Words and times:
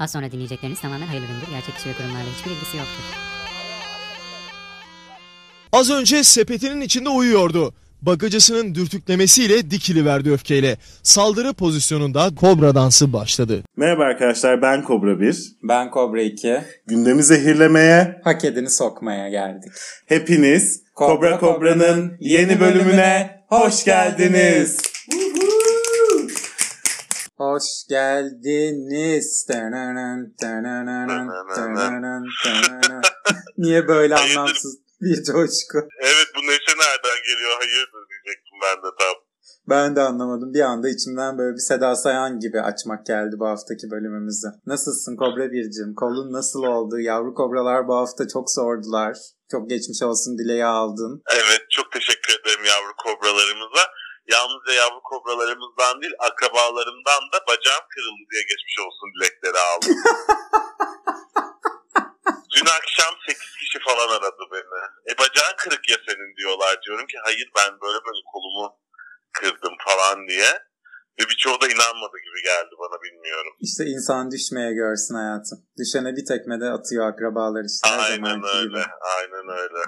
Az 0.00 0.12
sonra 0.12 0.32
dinleyecekleriniz 0.32 0.80
tamamen 0.80 1.06
hayırlı 1.06 1.26
üründür. 1.26 1.46
Gerçek 1.50 1.74
kişi 1.74 1.88
ve 1.88 1.92
kurumlarla 1.92 2.30
hiçbir 2.38 2.50
ilgisi 2.50 2.76
yoktur. 2.76 3.04
Az 5.72 5.90
önce 5.90 6.24
sepetinin 6.24 6.80
içinde 6.80 7.08
uyuyordu. 7.08 7.74
Bagacısının 8.02 8.74
dürtüklemesiyle 8.74 9.70
dikili 9.70 10.04
verdi 10.04 10.30
öfkeyle. 10.30 10.76
Saldırı 11.02 11.52
pozisyonunda 11.52 12.30
kobra 12.36 12.74
dansı 12.74 13.12
başladı. 13.12 13.62
Merhaba 13.76 14.04
arkadaşlar 14.04 14.62
ben 14.62 14.84
Kobra 14.84 15.20
1. 15.20 15.36
Ben 15.62 15.90
Kobra 15.90 16.22
2. 16.22 16.60
Gündemi 16.86 17.22
zehirlemeye 17.22 18.20
Hak 18.24 18.44
edeni 18.44 18.70
sokmaya 18.70 19.28
geldik. 19.28 19.72
hepiniz 20.06 20.82
Kobra 20.94 21.38
Kobra'nın 21.38 22.16
yeni 22.20 22.60
bölümüne 22.60 23.40
hoş 23.48 23.84
geldiniz. 23.84 24.89
Hoş 27.40 27.68
geldiniz. 27.88 29.46
Niye 33.58 33.88
böyle 33.88 34.14
anlamsız 34.14 34.78
bir 35.00 35.24
coşku? 35.24 35.78
Evet 36.00 36.28
bu 36.36 36.40
neşe 36.40 36.72
nereden 36.78 37.18
geliyor 37.28 37.52
hayırdır 37.58 38.04
diyecektim 38.10 38.58
ben 38.62 38.76
de 38.76 38.90
tam. 38.98 39.14
Ben 39.68 39.96
de 39.96 40.00
anlamadım. 40.00 40.54
Bir 40.54 40.60
anda 40.60 40.88
içimden 40.88 41.38
böyle 41.38 41.54
bir 41.54 41.60
Seda 41.60 41.96
Sayan 41.96 42.38
gibi 42.40 42.60
açmak 42.60 43.06
geldi 43.06 43.36
bu 43.38 43.46
haftaki 43.46 43.90
bölümümüzü. 43.90 44.48
Nasılsın 44.66 45.16
Kobra 45.16 45.52
Bircim? 45.52 45.94
Kolun 45.94 46.32
nasıl 46.32 46.62
oldu? 46.62 46.98
Yavru 46.98 47.34
kobralar 47.34 47.88
bu 47.88 47.94
hafta 47.94 48.28
çok 48.28 48.50
sordular. 48.50 49.16
Çok 49.50 49.70
geçmiş 49.70 50.02
olsun 50.02 50.38
dileği 50.38 50.64
aldın. 50.64 51.22
Evet 51.34 51.62
çok 51.70 51.92
teşekkür 51.92 52.32
ederim 52.40 52.64
yavru 52.64 52.92
kobralarımıza. 53.04 53.84
Yalnızca 54.34 54.72
yavru 54.82 55.00
kobralarımızdan 55.10 55.94
değil 56.02 56.14
akrabalarımdan 56.28 57.22
da 57.32 57.38
bacağım 57.48 57.84
kırıldı 57.92 58.24
diye 58.30 58.42
geçmiş 58.50 58.76
olsun 58.84 59.08
dilekleri 59.14 59.58
aldım. 59.70 59.94
Dün 62.54 62.66
akşam 62.78 63.14
8 63.28 63.56
kişi 63.60 63.78
falan 63.88 64.08
aradı 64.16 64.42
beni. 64.52 64.80
E 65.10 65.12
bacağın 65.18 65.56
kırık 65.62 65.84
ya 65.90 65.96
senin 66.08 66.36
diyorlar. 66.36 66.82
Diyorum 66.84 67.06
ki 67.06 67.16
hayır 67.24 67.48
ben 67.58 67.70
böyle 67.82 67.98
böyle 68.06 68.22
kolumu 68.32 68.66
kırdım 69.32 69.74
falan 69.88 70.28
diye. 70.28 70.50
Ve 71.18 71.22
birçoğu 71.30 71.60
da 71.60 71.66
inanmadı 71.66 72.16
gibi 72.26 72.40
geldi 72.50 72.74
bana 72.78 73.02
bilmiyorum. 73.02 73.52
İşte 73.60 73.84
insan 73.84 74.30
düşmeye 74.30 74.72
görsün 74.72 75.14
hayatım. 75.14 75.58
Düşene 75.78 76.10
bir 76.16 76.24
tekmede 76.32 76.66
atıyor 76.76 77.12
akrabalar 77.12 77.64
işte. 77.72 77.88
Aynen 77.88 78.42
öyle. 78.54 78.68
gibi. 78.68 78.84
Aynen 79.16 79.46
öyle. 79.62 79.80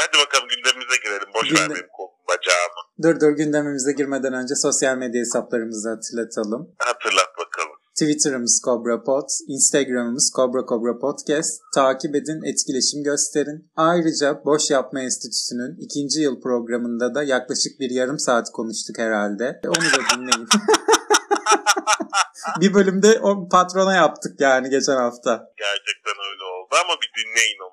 Hadi 0.00 0.16
bakalım 0.26 0.48
gündemimize 0.48 0.96
girelim. 1.04 1.28
Boş 1.34 1.52
ver 1.52 1.56
Gündem- 1.56 1.70
benim 1.74 1.88
kolumu 1.96 2.18
bacağımı. 2.28 2.80
Dur 3.02 3.20
dur 3.20 3.36
gündemimize 3.36 3.92
girmeden 3.92 4.32
önce 4.32 4.54
sosyal 4.54 4.96
medya 4.96 5.20
hesaplarımızı 5.20 5.88
hatırlatalım. 5.88 6.74
Hatırlat 6.78 7.30
bakalım. 7.38 7.76
Twitter'ımız 7.98 8.60
Cobra 8.64 9.02
Pod, 9.02 9.28
Instagram'ımız 9.48 10.32
Cobra 10.36 10.60
Cobra 10.68 10.98
Podcast. 10.98 11.60
Takip 11.74 12.14
edin, 12.14 12.42
etkileşim 12.50 13.02
gösterin. 13.04 13.70
Ayrıca 13.76 14.44
Boş 14.44 14.70
Yapma 14.70 15.00
Enstitüsü'nün 15.00 15.76
ikinci 15.86 16.20
yıl 16.20 16.40
programında 16.40 17.14
da 17.14 17.22
yaklaşık 17.22 17.80
bir 17.80 17.90
yarım 17.90 18.18
saat 18.18 18.46
konuştuk 18.52 18.98
herhalde. 18.98 19.60
Onu 19.66 19.74
da 19.74 20.00
dinleyin. 20.16 20.48
bir 22.60 22.74
bölümde 22.74 23.18
o 23.22 23.48
patrona 23.48 23.94
yaptık 23.94 24.40
yani 24.40 24.70
geçen 24.70 24.96
hafta. 24.96 25.32
Gerçekten 25.56 26.16
öyle 26.30 26.44
oldu 26.54 26.74
ama 26.84 26.94
bir 27.02 27.10
dinleyin 27.18 27.58
onu. 27.66 27.71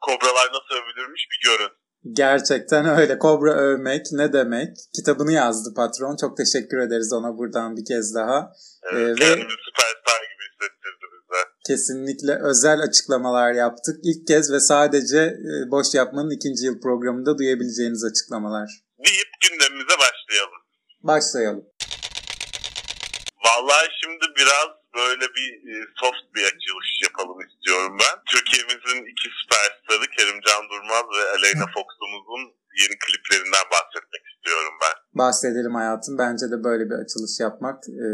Kobralar 0.00 0.46
nasıl 0.46 0.74
övülürmüş 0.82 1.22
bir 1.32 1.48
görün. 1.50 1.70
Gerçekten 2.12 2.86
öyle. 2.98 3.18
Kobra 3.18 3.52
övmek 3.54 4.06
ne 4.12 4.32
demek? 4.32 4.76
Kitabını 4.96 5.32
yazdı 5.32 5.74
patron. 5.76 6.16
Çok 6.20 6.36
teşekkür 6.36 6.78
ederiz 6.78 7.12
ona 7.12 7.38
buradan 7.38 7.76
bir 7.76 7.84
kez 7.84 8.14
daha. 8.14 8.52
Evet, 8.92 9.02
Ee, 9.02 9.10
ve- 9.10 9.14
Kendimizi 9.14 9.56
süperstar 9.68 10.20
gibi 10.30 10.44
hissettirdi 10.50 11.04
bize. 11.14 11.42
Kesinlikle 11.66 12.38
özel 12.50 12.80
açıklamalar 12.80 13.52
yaptık. 13.52 13.96
İlk 14.04 14.26
kez 14.26 14.52
ve 14.52 14.60
sadece 14.60 15.18
e, 15.18 15.70
Boş 15.70 15.94
Yapmanın 15.94 16.30
ikinci 16.30 16.64
yıl 16.66 16.80
programında 16.80 17.38
duyabileceğiniz 17.38 18.04
açıklamalar. 18.04 18.68
Deyip 19.06 19.28
gündemimize 19.50 19.96
başlayalım. 19.98 20.58
Başlayalım. 21.02 21.64
Vallahi 23.44 23.88
şimdi 24.02 24.24
biraz 24.36 24.68
böyle 25.00 25.26
bir 25.36 25.48
e, 25.70 25.74
soft 26.00 26.24
bir 26.34 26.44
açılış 26.50 26.90
yapalım 27.06 27.38
istiyorum 27.48 27.92
ben. 28.02 28.14
Türkiye'mizin 28.32 29.00
iki 29.12 29.28
süperstarı 29.38 30.06
Kerimcan 30.16 30.64
Durmaz 30.70 31.06
ve 31.16 31.22
Aleyna 31.36 31.66
Fox'umuzun 31.74 32.42
yeni 32.80 32.96
kliplerinden 33.04 33.66
bahsetmek 33.74 34.22
istiyorum 34.32 34.74
ben. 34.82 34.94
Bahsedelim 35.22 35.74
hayatım. 35.80 36.14
Bence 36.22 36.46
de 36.52 36.56
böyle 36.68 36.84
bir 36.90 36.96
açılış 37.02 37.34
yapmak 37.46 37.78
e, 38.04 38.08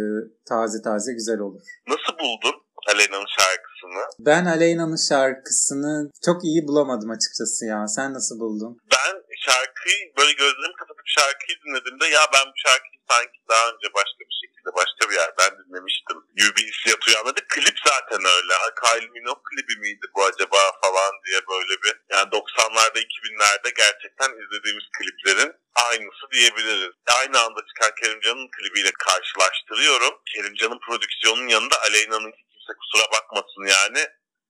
taze 0.50 0.78
taze 0.87 1.12
güzel 1.19 1.41
olur. 1.47 1.62
Nasıl 1.93 2.15
buldun 2.22 2.56
Aleyna'nın 2.93 3.31
şarkısını? 3.39 4.03
Ben 4.28 4.45
Aleyna'nın 4.55 5.01
şarkısını 5.11 6.11
çok 6.27 6.39
iyi 6.45 6.61
bulamadım 6.69 7.11
açıkçası 7.16 7.61
ya. 7.72 7.78
Sen 7.97 8.09
nasıl 8.19 8.37
buldun? 8.43 8.72
Ben 8.95 9.15
şarkıyı 9.47 10.01
böyle 10.19 10.33
gözlerimi 10.43 10.77
kapatıp 10.81 11.09
şarkıyı 11.19 11.56
dinlediğimde 11.62 12.06
ya 12.16 12.22
ben 12.34 12.47
bu 12.53 12.56
şarkıyı 12.66 12.99
sanki 13.11 13.39
daha 13.53 13.65
önce 13.72 13.89
başka 14.01 14.22
bir 14.28 14.37
şekilde 14.43 14.71
başka 14.81 15.03
bir 15.09 15.16
yerden 15.22 15.53
dinlemiştim 15.75 16.17
bir 16.37 16.67
hissiyat 16.69 17.09
uyandı. 17.09 17.41
Klip 17.49 17.79
zaten 17.91 18.23
öyle. 18.37 18.53
Ha, 18.62 18.69
Kylie 18.83 19.11
Minogue 19.17 19.43
klibi 19.49 19.81
miydi 19.81 20.07
bu 20.15 20.25
acaba 20.25 20.61
falan 20.85 21.12
diye 21.27 21.41
böyle 21.53 21.75
bir 21.83 21.95
yani 22.15 22.29
90'larda 22.29 22.99
2000'lerde 23.09 23.69
gerçekten 23.83 24.31
izlediğimiz 24.43 24.87
kliplerin 24.97 25.53
aynısı 25.89 26.25
diyebiliriz. 26.33 26.95
Aynı 27.21 27.41
anda 27.45 27.61
çıkan 27.69 27.93
Kerimcan'ın 28.01 28.49
klibiyle 28.57 28.93
karşılaştırıyorum. 29.07 30.15
Kerimcan'ın 30.34 30.81
prodüksiyonunun 30.87 31.49
yanında 31.49 31.77
Aleyna'nın 31.87 32.33
kimse 32.51 32.73
kusura 32.81 33.07
bakmasın 33.17 33.65
yani. 33.77 34.03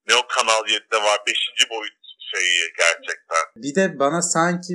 Ne 0.09 0.15
o 0.15 0.27
Kanal 0.27 0.65
7'de 0.65 1.03
var 1.03 1.19
5. 1.27 1.71
boyut 1.71 1.99
şeyi 2.35 2.73
gerçekten. 2.79 3.45
Bir 3.57 3.75
de 3.75 3.99
bana 3.99 4.23
sanki 4.23 4.75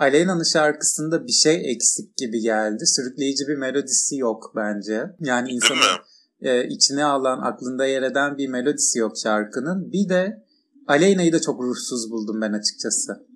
Aleyna'nın 0.00 0.52
şarkısında 0.52 1.26
bir 1.26 1.32
şey 1.32 1.70
eksik 1.72 2.16
gibi 2.16 2.40
geldi. 2.40 2.86
Sürükleyici 2.86 3.48
bir 3.48 3.56
melodisi 3.56 4.16
yok 4.16 4.52
bence. 4.56 5.06
Yani 5.20 5.50
insanın 5.50 5.98
e, 6.40 6.68
içine 6.68 7.04
alan, 7.04 7.38
aklında 7.42 7.86
yer 7.86 8.02
eden 8.02 8.38
bir 8.38 8.48
melodisi 8.48 8.98
yok 8.98 9.12
şarkının. 9.22 9.92
Bir 9.92 10.08
de 10.08 10.44
Aleyna'yı 10.88 11.32
da 11.32 11.40
çok 11.40 11.62
ruhsuz 11.62 12.10
buldum 12.10 12.40
ben 12.40 12.52
açıkçası. 12.52 13.26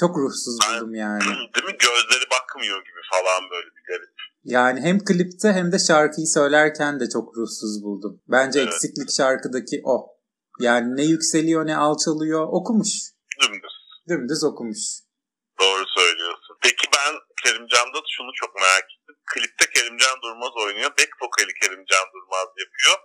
Çok 0.00 0.18
ruhsuz 0.18 0.58
Ben- 0.62 0.80
buldum 0.80 0.94
yani. 0.94 1.20
Değil 1.20 1.66
mi? 1.66 1.76
Gözleri 1.78 2.26
bakmıyor 2.30 2.78
gibi 2.78 3.00
falan 3.12 3.50
böyle 3.50 3.66
bir 3.66 3.84
garip. 3.88 4.10
Yani 4.44 4.80
hem 4.80 4.98
klipte 5.04 5.52
hem 5.52 5.72
de 5.72 5.78
şarkıyı 5.78 6.26
söylerken 6.26 7.00
de 7.00 7.08
çok 7.08 7.36
ruhsuz 7.36 7.82
buldum. 7.84 8.20
Bence 8.28 8.60
Evet. 8.60 8.72
eksiklik 8.72 9.10
şarkıdaki 9.10 9.80
o. 9.84 10.06
Yani 10.60 10.96
ne 10.96 11.04
yükseliyor 11.04 11.66
ne 11.66 11.76
alçalıyor. 11.76 12.46
Okumuş. 12.50 12.88
Dümdüz. 13.42 13.72
Dümdüz 14.08 14.44
okumuş. 14.44 15.01
Doğru 15.62 15.84
söylüyorsun. 15.98 16.56
Peki 16.62 16.86
ben 16.96 17.12
Kerimcan'da 17.44 17.98
şunu 18.16 18.30
çok 18.40 18.54
merak 18.54 18.84
ettim. 18.94 19.16
Klipte 19.32 19.70
Kerimcan 19.74 20.16
Durmaz 20.22 20.52
oynuyor. 20.64 20.90
Back 20.90 21.10
vokali 21.22 21.54
Kerimcan 21.62 22.06
Durmaz 22.14 22.48
yapıyor. 22.62 22.96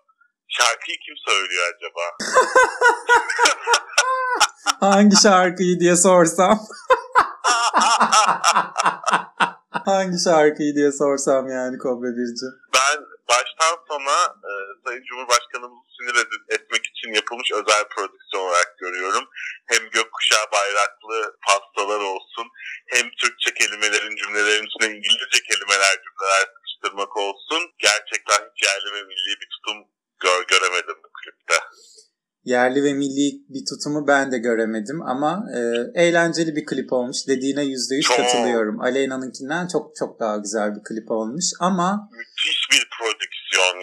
Şarkıyı 0.48 0.98
kim 1.06 1.16
söylüyor 1.28 1.64
acaba? 1.76 2.06
Hangi 4.90 5.16
şarkıyı 5.24 5.80
diye 5.80 5.96
sorsam. 5.96 6.60
Hangi 9.86 10.24
şarkıyı 10.24 10.76
diye 10.76 10.92
sorsam 10.92 11.48
yani 11.48 11.78
Kobra 11.78 12.08
Birci. 12.18 12.46
ben 12.74 12.98
baştan 13.30 13.76
sona 13.88 14.18
e, 14.50 14.52
Sayın 14.86 15.04
Cumhurbaşkanımızı 15.04 15.87
sinir 15.98 16.18
etmek 16.56 16.84
için 16.92 17.10
yapılmış 17.20 17.50
özel 17.52 17.84
prodüksiyon 17.94 18.44
olarak 18.44 18.78
görüyorum. 18.80 19.26
Hem 19.72 19.90
gökkuşağı 19.90 20.46
bayraklı 20.58 21.38
pastalar 21.48 22.00
olsun 22.00 22.48
hem 22.88 23.06
Türkçe 23.22 23.54
kelimelerin 23.54 24.16
cümlelerin 24.16 24.68
üstüne 24.68 24.88
İngilizce 24.96 25.40
kelimeler 25.50 25.94
cümleler 26.06 26.44
sıkıştırmak 26.54 27.18
olsun. 27.18 27.62
Gerçekten 27.80 28.40
hiç 28.48 28.58
yerli 28.68 28.90
ve 28.96 29.02
milli 29.10 29.34
bir 29.42 29.50
tutum 29.54 29.78
gör, 30.24 30.40
göremedim 30.48 30.98
bu 31.04 31.10
klipte. 31.18 31.58
Yerli 32.44 32.84
ve 32.84 32.94
milli 32.94 33.28
bir 33.50 33.64
tutumu 33.70 34.08
ben 34.08 34.32
de 34.32 34.38
göremedim 34.38 35.02
ama 35.02 35.32
e, 35.58 35.60
eğlenceli 36.04 36.56
bir 36.56 36.66
klip 36.66 36.94
olmuş. 36.94 37.18
Dediğine 37.28 37.64
yüzde 37.64 37.96
yüz 37.96 38.06
Çok. 38.06 38.18
katılıyorum. 38.18 38.82
Aleyna'nınkinden 38.82 39.68
çok 39.68 39.96
çok 39.96 40.20
daha 40.20 40.38
güzel 40.38 40.76
bir 40.76 40.84
klip 40.84 41.12
olmuş 41.12 41.46
ama 41.60 42.10
müthiş 42.12 42.68
bir 42.72 42.90
prodüksiyon 42.98 43.37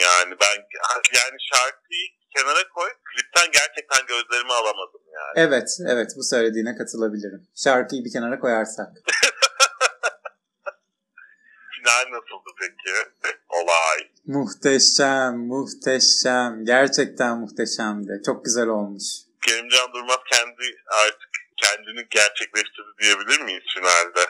yani. 0.08 0.34
Ben 0.40 0.56
yani 1.18 1.36
şarkıyı 1.52 2.06
kenara 2.36 2.68
koy. 2.68 2.90
Klipten 3.04 3.52
gerçekten 3.52 4.06
gözlerimi 4.06 4.52
alamadım 4.52 5.02
yani. 5.12 5.32
evet 5.46 5.68
evet 5.88 6.10
bu 6.16 6.22
söylediğine 6.24 6.76
katılabilirim. 6.76 7.48
Şarkıyı 7.64 8.04
bir 8.04 8.12
kenara 8.12 8.38
koyarsak. 8.38 8.88
Final 11.76 12.04
nasıldı 12.12 12.50
peki? 12.60 12.94
Olay. 13.48 14.10
Muhteşem, 14.26 15.34
muhteşem. 15.36 16.64
Gerçekten 16.64 17.38
muhteşemdi. 17.38 18.22
Çok 18.26 18.44
güzel 18.44 18.66
olmuş. 18.66 19.04
Kerimcan 19.46 19.92
Durmaz 19.94 20.18
kendi 20.32 20.76
artık 21.04 21.30
kendini 21.56 22.06
gerçekleştirdi 22.10 22.92
diyebilir 23.02 23.40
miyiz 23.40 23.64
finalde? 23.74 24.26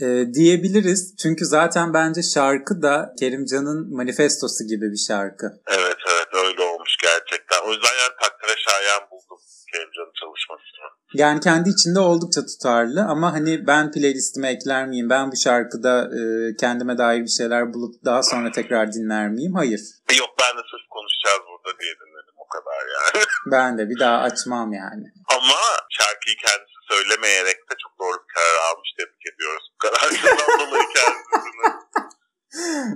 Ee, 0.00 0.24
diyebiliriz. 0.34 1.16
Çünkü 1.22 1.44
zaten 1.44 1.94
bence 1.94 2.22
şarkı 2.22 2.82
da 2.82 3.14
Kerimcan'ın 3.20 3.96
manifestosu 3.96 4.64
gibi 4.64 4.92
bir 4.92 5.04
şarkı. 5.08 5.46
Evet 5.66 5.96
evet 6.12 6.28
öyle 6.44 6.62
olmuş 6.62 6.96
gerçekten. 7.02 7.58
O 7.66 7.72
yüzden 7.72 7.94
yani 8.02 8.14
takdire 8.22 8.56
şayan 8.68 9.02
buldum 9.10 9.38
Kerimcan'ın 9.72 10.12
çalışmasını. 10.20 10.72
Yani 11.14 11.40
kendi 11.40 11.68
içinde 11.70 12.00
oldukça 12.00 12.40
tutarlı 12.46 13.00
ama 13.02 13.32
hani 13.32 13.66
ben 13.66 13.92
playlistime 13.92 14.48
ekler 14.50 14.86
miyim? 14.86 15.10
Ben 15.10 15.32
bu 15.32 15.36
şarkıda 15.36 16.10
e, 16.18 16.20
kendime 16.56 16.98
dair 16.98 17.22
bir 17.22 17.34
şeyler 17.38 17.74
bulup 17.74 17.94
daha 18.04 18.22
sonra 18.22 18.50
tekrar 18.52 18.92
dinler 18.92 19.28
miyim? 19.28 19.54
Hayır. 19.54 19.80
Yok 20.18 20.30
ben 20.42 20.52
de 20.58 20.62
sırf 20.70 20.86
konuşacağız 20.90 21.42
burada 21.50 21.78
diye 21.80 21.92
dinledim 22.00 22.34
o 22.44 22.48
kadar 22.48 22.80
yani. 22.96 23.24
Ben 23.46 23.78
de 23.78 23.88
bir 23.90 23.98
daha 24.00 24.16
açmam 24.18 24.72
yani. 24.72 25.06
Ama 25.36 25.60
şarkıyı 25.90 26.36
kendisi 26.44 26.71
söylemeyerek 26.92 27.58
de 27.70 27.74
çok 27.82 27.92
doğru 27.98 28.16
bir 28.22 28.34
karar 28.34 28.56
almış. 28.68 28.88
Tebrik 28.98 29.34
ediyoruz 29.34 29.64
bu 29.72 29.78
kararından 29.78 30.38
dolayı 30.68 30.84
kendisini. 30.96 31.82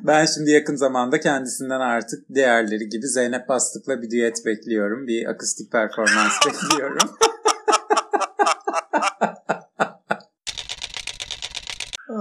Ben 0.06 0.26
şimdi 0.26 0.50
yakın 0.50 0.76
zamanda 0.76 1.20
kendisinden 1.20 1.81
artık 1.81 2.20
diğerleri 2.34 2.88
gibi 2.88 3.06
Zeynep 3.06 3.48
Bastık'la 3.48 4.02
bir 4.02 4.10
düet 4.10 4.46
bekliyorum. 4.46 5.06
Bir 5.06 5.26
akustik 5.26 5.72
performans 5.72 6.37
bekliyorum. 6.46 7.19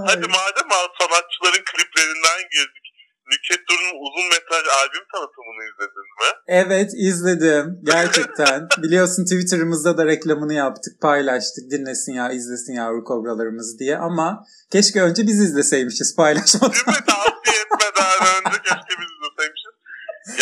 Hadi 0.07 0.27
madem 0.37 0.69
sanatçıların 0.99 1.63
kliplerinden 1.71 2.41
girdik. 2.51 2.94
Nükhet 3.31 3.61
Duru'nun 3.69 3.97
uzun 4.05 4.25
metraj 4.33 4.65
albüm 4.79 5.05
tanıtımını 5.13 5.63
izledin 5.69 6.07
mi? 6.19 6.29
Evet 6.47 6.91
izledim 7.07 7.65
gerçekten. 7.83 8.67
Biliyorsun 8.83 9.23
Twitter'ımızda 9.23 9.97
da 9.97 10.05
reklamını 10.05 10.53
yaptık, 10.53 11.01
paylaştık. 11.01 11.71
Dinlesin 11.71 12.13
ya, 12.13 12.31
izlesin 12.31 12.73
yavru 12.73 13.03
kobralarımız 13.03 13.79
diye. 13.79 13.97
Ama 13.97 14.45
keşke 14.71 15.01
önce 15.01 15.21
biz 15.27 15.39
izleseymişiz 15.39 16.15
paylaşmadan. 16.15 16.71
Değil 16.73 16.87
mi? 16.87 17.05
Tavsiye 17.13 17.57
etmeden 17.63 18.21
önce 18.35 18.57
keşke 18.67 18.93
biz 19.01 19.09
izleseymişiz. 19.15 19.75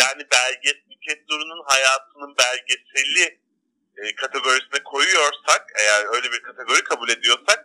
Yani 0.02 0.22
belge, 0.34 0.70
Nükhet 0.90 1.28
Duru'nun 1.28 1.62
hayatının 1.72 2.32
belgeseli 2.42 3.24
e, 4.00 4.14
kategorisine 4.14 4.80
koyuyorsak, 4.92 5.62
eğer 5.80 6.14
öyle 6.14 6.32
bir 6.32 6.42
kategori 6.42 6.84
kabul 6.84 7.08
ediyorsak, 7.08 7.60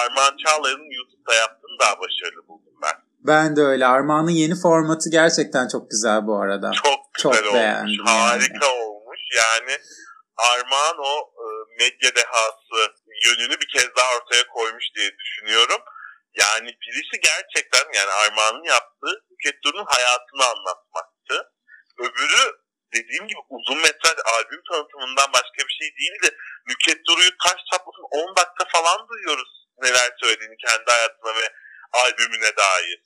Armağan 0.00 0.36
Çağlayan'ın 0.44 0.90
YouTube'da 0.98 1.34
yaptığını 1.34 1.76
daha 1.80 1.94
başarılı 2.00 2.48
buldum 2.48 2.63
ben. 3.26 3.56
De 3.56 3.60
öyle. 3.60 3.86
Armağan'ın 3.86 4.30
yeni 4.42 4.54
formatı 4.62 5.10
gerçekten 5.10 5.68
çok 5.68 5.90
güzel 5.90 6.26
bu 6.26 6.40
arada. 6.42 6.70
Çok 6.84 7.00
Çok 7.18 7.32
güzel 7.32 7.46
olmuş. 7.48 7.60
beğendim 7.60 8.06
Harika 8.06 8.68
olmuş. 8.72 9.20
Yani 9.42 9.78
Armağan 10.52 10.98
o 10.98 11.14
e, 11.44 11.46
medya 11.78 12.10
dehası 12.16 12.78
yönünü 13.26 13.60
bir 13.60 13.68
kez 13.74 13.88
daha 13.96 14.10
ortaya 14.16 14.46
koymuş 14.46 14.84
diye 14.96 15.10
düşünüyorum. 15.18 15.80
Yani 16.42 16.68
birisi 16.82 17.16
gerçekten 17.30 17.84
yani 17.98 18.10
Armağan'ın 18.22 18.64
yaptığı 18.64 19.14
Nükhet 19.30 19.62
Duru'nun 19.64 19.86
hayatını 19.94 20.44
anlatmaktı. 20.52 21.36
Öbürü 21.98 22.44
dediğim 22.94 23.26
gibi 23.28 23.40
uzun 23.48 23.78
metraj 23.78 24.16
albüm 24.34 24.62
tanıtımından 24.70 25.28
başka 25.38 25.60
bir 25.68 25.76
şey 25.80 25.88
değildi. 25.98 26.36
Nükhet 26.68 27.00
Duru'yu 27.08 27.32
taş 27.44 27.58
çatlasın 27.70 28.06
10 28.10 28.36
dakika 28.36 28.64
falan 28.76 29.08
duyuyoruz 29.08 29.52
neler 29.82 30.08
söylediğini 30.20 30.56
kendi 30.66 30.90
hayatına 30.90 31.32
ve 31.40 31.46
albümüne 32.02 32.56
dair. 32.56 32.98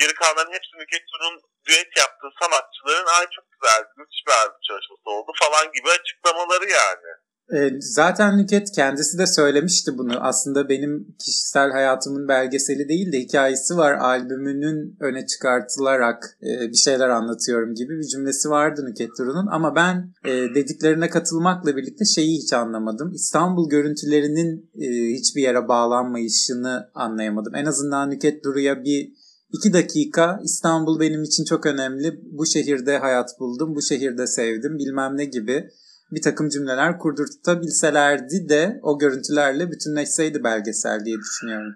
Geri 0.00 0.14
kalanların 0.20 0.56
hepsi 0.56 0.72
Nükhet 0.80 1.04
Duru'nun 1.10 1.36
düet 1.66 1.90
yaptığı 2.02 2.30
sanatçıların 2.40 3.08
ay 3.16 3.24
çok 3.36 3.46
güzel, 3.54 3.82
müthiş 3.98 4.20
bir 4.26 4.34
albüm 4.40 4.62
çalışması 4.68 5.06
oldu 5.16 5.30
falan 5.42 5.66
gibi 5.76 5.88
açıklamaları 5.98 6.66
yani. 6.80 7.10
Ee, 7.54 7.70
zaten 7.80 8.38
Nüket 8.38 8.72
kendisi 8.72 9.18
de 9.18 9.26
söylemişti 9.26 9.98
bunu. 9.98 10.14
Aslında 10.20 10.68
benim 10.68 11.16
kişisel 11.24 11.70
hayatımın 11.70 12.28
belgeseli 12.28 12.88
değil 12.88 13.12
de 13.12 13.18
hikayesi 13.18 13.76
var. 13.76 13.92
Albümünün 13.92 14.96
öne 15.00 15.26
çıkartılarak 15.26 16.38
e, 16.42 16.70
bir 16.72 16.76
şeyler 16.76 17.08
anlatıyorum 17.08 17.74
gibi 17.74 17.98
bir 17.98 18.08
cümlesi 18.08 18.50
vardı 18.50 18.80
Nüket 18.86 19.10
Duru'nun. 19.18 19.46
Ama 19.46 19.74
ben 19.74 20.14
e, 20.24 20.30
dediklerine 20.54 21.10
katılmakla 21.10 21.76
birlikte 21.76 22.04
şeyi 22.04 22.42
hiç 22.42 22.52
anlamadım. 22.52 23.12
İstanbul 23.12 23.70
görüntülerinin 23.70 24.70
e, 24.74 24.86
hiçbir 25.18 25.42
yere 25.42 25.68
bağlanmayışını 25.68 26.90
anlayamadım. 26.94 27.54
En 27.54 27.66
azından 27.66 28.10
Nüket 28.10 28.44
Duru'ya 28.44 28.84
bir 28.84 29.12
iki 29.52 29.72
dakika 29.72 30.40
İstanbul 30.44 31.00
benim 31.00 31.22
için 31.22 31.44
çok 31.44 31.66
önemli. 31.66 32.20
Bu 32.22 32.46
şehirde 32.46 32.98
hayat 32.98 33.28
buldum, 33.40 33.74
bu 33.74 33.82
şehirde 33.82 34.26
sevdim 34.26 34.78
bilmem 34.78 35.16
ne 35.16 35.24
gibi 35.24 35.70
bir 36.14 36.22
takım 36.22 36.48
cümleler 36.48 36.98
kurdurtabilselerdi 36.98 38.48
de 38.48 38.80
o 38.82 38.98
görüntülerle 38.98 39.70
bütünleşseydi 39.72 40.44
belgesel 40.44 41.04
diye 41.04 41.18
düşünüyorum. 41.18 41.74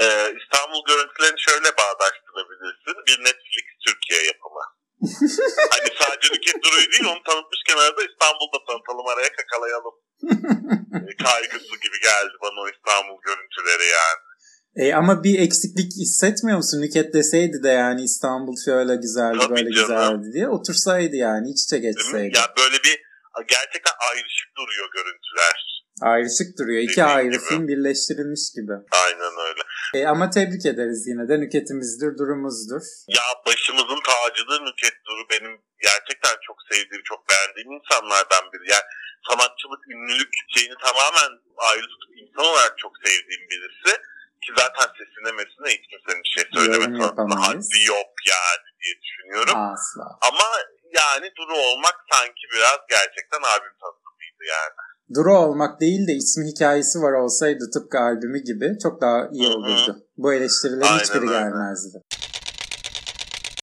Ee, 0.00 0.34
İstanbul 0.40 0.82
görüntülerini 0.90 1.40
şöyle 1.48 1.68
bağdaştırabilirsin. 1.82 2.96
Bir 3.08 3.18
Netflix 3.26 3.66
Türkiye 3.86 4.20
yapımı. 4.32 4.64
hani 5.74 5.88
sadece 6.00 6.26
Nükhet 6.34 6.58
Duru'yu 6.64 6.88
değil 6.92 7.06
onu 7.12 7.22
tanıtmışken 7.28 7.76
arada 7.84 8.02
İstanbul'da 8.10 8.58
tanıtalım 8.68 9.06
araya 9.12 9.30
kakalayalım. 9.38 9.94
Ee, 10.94 11.16
Kaygısı 11.24 11.74
gibi 11.84 11.98
geldi 12.08 12.34
bana 12.42 12.58
o 12.64 12.68
İstanbul 12.74 13.18
görüntüleri 13.28 13.86
yani. 14.00 14.22
E, 14.76 14.94
ama 14.94 15.24
bir 15.24 15.38
eksiklik 15.38 15.92
hissetmiyor 15.92 16.56
musun? 16.56 16.80
Nüket 16.80 17.14
deseydi 17.14 17.62
de 17.62 17.68
yani 17.68 18.02
İstanbul 18.02 18.56
şöyle 18.64 18.96
güzeldi, 18.96 19.38
Tabii 19.40 19.56
böyle 19.56 19.70
canım. 19.70 19.88
güzeldi 19.88 20.32
diye 20.32 20.48
otursaydı 20.48 21.16
yani 21.16 21.50
iç 21.50 21.60
içe 21.64 21.78
geçseydi. 21.78 22.36
Ya 22.38 22.46
böyle 22.58 22.76
bir 22.86 22.96
gerçekten 23.54 23.94
ayrışık 24.10 24.48
duruyor 24.58 24.88
görüntüler. 24.96 25.56
Ayrışık 26.12 26.48
duruyor. 26.58 26.82
İki 26.82 27.00
Dediğin 27.00 27.16
ayrı 27.16 27.36
gibi. 27.36 27.48
film 27.48 27.68
birleştirilmiş 27.68 28.44
gibi. 28.56 28.74
Aynen 29.04 29.34
öyle. 29.48 29.62
E, 29.98 29.98
ama 30.12 30.30
tebrik 30.30 30.66
ederiz 30.72 31.00
yine 31.10 31.24
de 31.30 31.34
Nüket'imizdir, 31.40 32.10
durumuzdur. 32.20 32.84
Ya 33.18 33.26
başımızın 33.46 34.00
tacıdır 34.10 34.60
Nükhet 34.66 34.96
Duru 35.06 35.22
benim 35.32 35.52
gerçekten 35.88 36.36
çok 36.46 36.56
sevdiğim, 36.70 37.04
çok 37.10 37.20
beğendiğim 37.30 37.70
insanlardan 37.78 38.44
biri. 38.52 38.64
Yani 38.74 38.88
sanatçılık, 39.28 39.82
ünlülük 39.94 40.32
şeyini 40.54 40.76
tamamen 40.86 41.30
ayrı 41.70 41.86
tutup 41.92 42.12
insan 42.22 42.44
olarak 42.52 42.74
çok 42.82 42.92
sevdiğim 43.04 43.44
birisi. 43.50 43.92
Ki 44.44 44.50
zaten 44.60 44.86
sesine 44.98 45.30
mesine 45.40 45.68
hiç 45.76 45.84
kimsenin 45.90 46.20
bir 46.24 46.32
şey 46.34 46.44
söyleme 46.54 46.84
Yorum 46.84 46.96
sanatına 47.00 47.22
yapamayız. 47.22 47.66
haddi 47.68 47.78
yok 47.94 48.10
yani 48.34 48.66
diye 48.80 48.94
düşünüyorum. 49.04 49.56
Asla. 49.72 50.04
Ama 50.28 50.46
yani 51.00 51.26
Duru 51.38 51.56
olmak 51.68 51.96
sanki 52.12 52.44
biraz 52.54 52.78
gerçekten 52.96 53.42
albüm 53.52 53.76
tanıtımıydı 53.82 54.42
yani. 54.56 54.74
Duru 55.16 55.34
olmak 55.44 55.80
değil 55.80 56.02
de 56.08 56.12
ismi 56.12 56.44
hikayesi 56.52 56.96
var 57.04 57.12
olsaydı 57.22 57.64
tıpkı 57.74 57.98
albümü 57.98 58.38
gibi 58.50 58.66
çok 58.82 58.94
daha 59.04 59.18
iyi 59.32 59.48
olurdu. 59.48 59.92
Bu 60.16 60.32
eleştirilerin 60.34 60.92
Aynen 60.92 60.98
hiçbiri 61.04 61.20
öyle. 61.20 61.32
gelmezdi. 61.38 61.98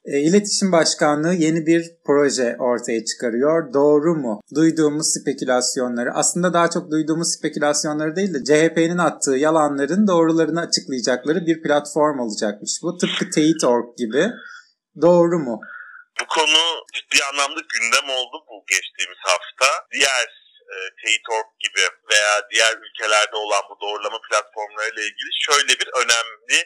E, 0.06 0.20
İletişim 0.20 0.72
Başkanlığı 0.72 1.34
yeni 1.34 1.66
bir 1.66 1.84
proje 2.06 2.56
ortaya 2.60 3.06
çıkarıyor. 3.06 3.74
Doğru 3.74 4.16
mu? 4.16 4.42
Duyduğumuz 4.56 5.08
spekülasyonları, 5.18 6.12
aslında 6.14 6.54
daha 6.54 6.70
çok 6.70 6.92
duyduğumuz 6.92 7.30
spekülasyonları 7.38 8.16
değil 8.16 8.34
de 8.34 8.40
CHP'nin 8.50 8.98
attığı 8.98 9.38
yalanların 9.38 10.08
doğrularını 10.08 10.62
açıklayacakları 10.62 11.46
bir 11.46 11.62
platform 11.64 12.20
olacakmış 12.20 12.72
bu. 12.84 12.98
Tıpkı 12.98 13.30
Teyit.org 13.36 13.98
gibi. 13.98 14.24
Doğru 15.02 15.40
mu? 15.40 15.62
Bu 16.22 16.26
konu 16.36 16.62
ciddi 16.96 17.18
anlamda 17.30 17.62
gündem 17.74 18.08
oldu 18.18 18.36
bu 18.50 18.56
geçtiğimiz 18.74 19.22
hafta. 19.30 19.70
Diğer 19.94 20.28
e, 20.72 20.76
Teyit.org 21.02 21.50
gibi 21.66 21.84
veya 22.12 22.34
diğer 22.52 22.74
ülkelerde 22.86 23.36
olan 23.36 23.64
bu 23.70 23.76
doğrulama 23.84 24.20
platformlarıyla 24.30 25.02
ilgili 25.10 25.32
şöyle 25.48 25.74
bir 25.80 25.90
önemli 26.02 26.58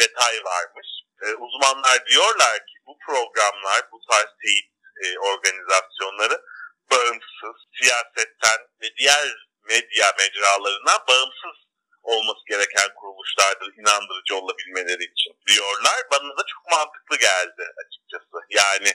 detay 0.00 0.36
varmış. 0.50 0.88
E, 1.22 1.26
uzmanlar 1.34 2.06
diyorlar 2.06 2.56
ki 2.58 2.76
bu 2.86 2.98
programlar, 3.06 3.80
bu 3.92 4.00
tarz 4.10 4.30
teyit 4.42 4.70
e, 5.04 5.18
organizasyonları 5.18 6.42
bağımsız, 6.90 7.56
siyasetten 7.78 8.60
ve 8.80 8.96
diğer 8.98 9.48
medya 9.68 10.14
mecralarından 10.18 11.00
bağımsız 11.08 11.56
olması 12.02 12.42
gereken 12.48 12.88
kuruluşlardır 12.98 13.68
inandırıcı 13.80 14.34
olabilmeleri 14.36 15.04
için 15.12 15.32
diyorlar. 15.48 15.98
Bana 16.12 16.36
da 16.38 16.44
çok 16.52 16.64
mantıklı 16.70 17.16
geldi 17.28 17.62
açıkçası. 17.82 18.36
Yani 18.50 18.90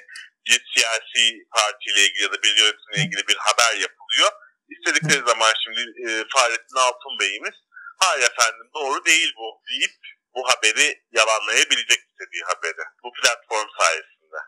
bir 0.48 0.60
siyasi 0.74 1.24
partiyle 1.58 2.02
ilgili 2.06 2.24
ya 2.24 2.32
da 2.32 2.44
bir 2.44 2.56
yönetimle 2.62 2.98
ilgili 3.04 3.28
bir 3.28 3.38
haber 3.48 3.74
yapılıyor. 3.86 4.32
İstedikleri 4.74 5.28
zaman 5.30 5.54
şimdi 5.64 5.82
e, 6.06 6.10
Fahrettin 6.34 6.78
Altun 6.78 7.20
Bey'imiz 7.20 7.58
hayır 8.00 8.24
efendim 8.24 8.68
doğru 8.74 9.06
değil 9.06 9.34
bu 9.38 9.62
deyip 9.70 9.98
bu 10.36 10.42
haberi 10.50 10.88
yalanlayabilecek 11.20 12.00
istediği 12.10 12.44
haberi. 12.52 12.84
Bu 13.04 13.10
platform 13.20 13.70
sayesinde. 13.80 14.40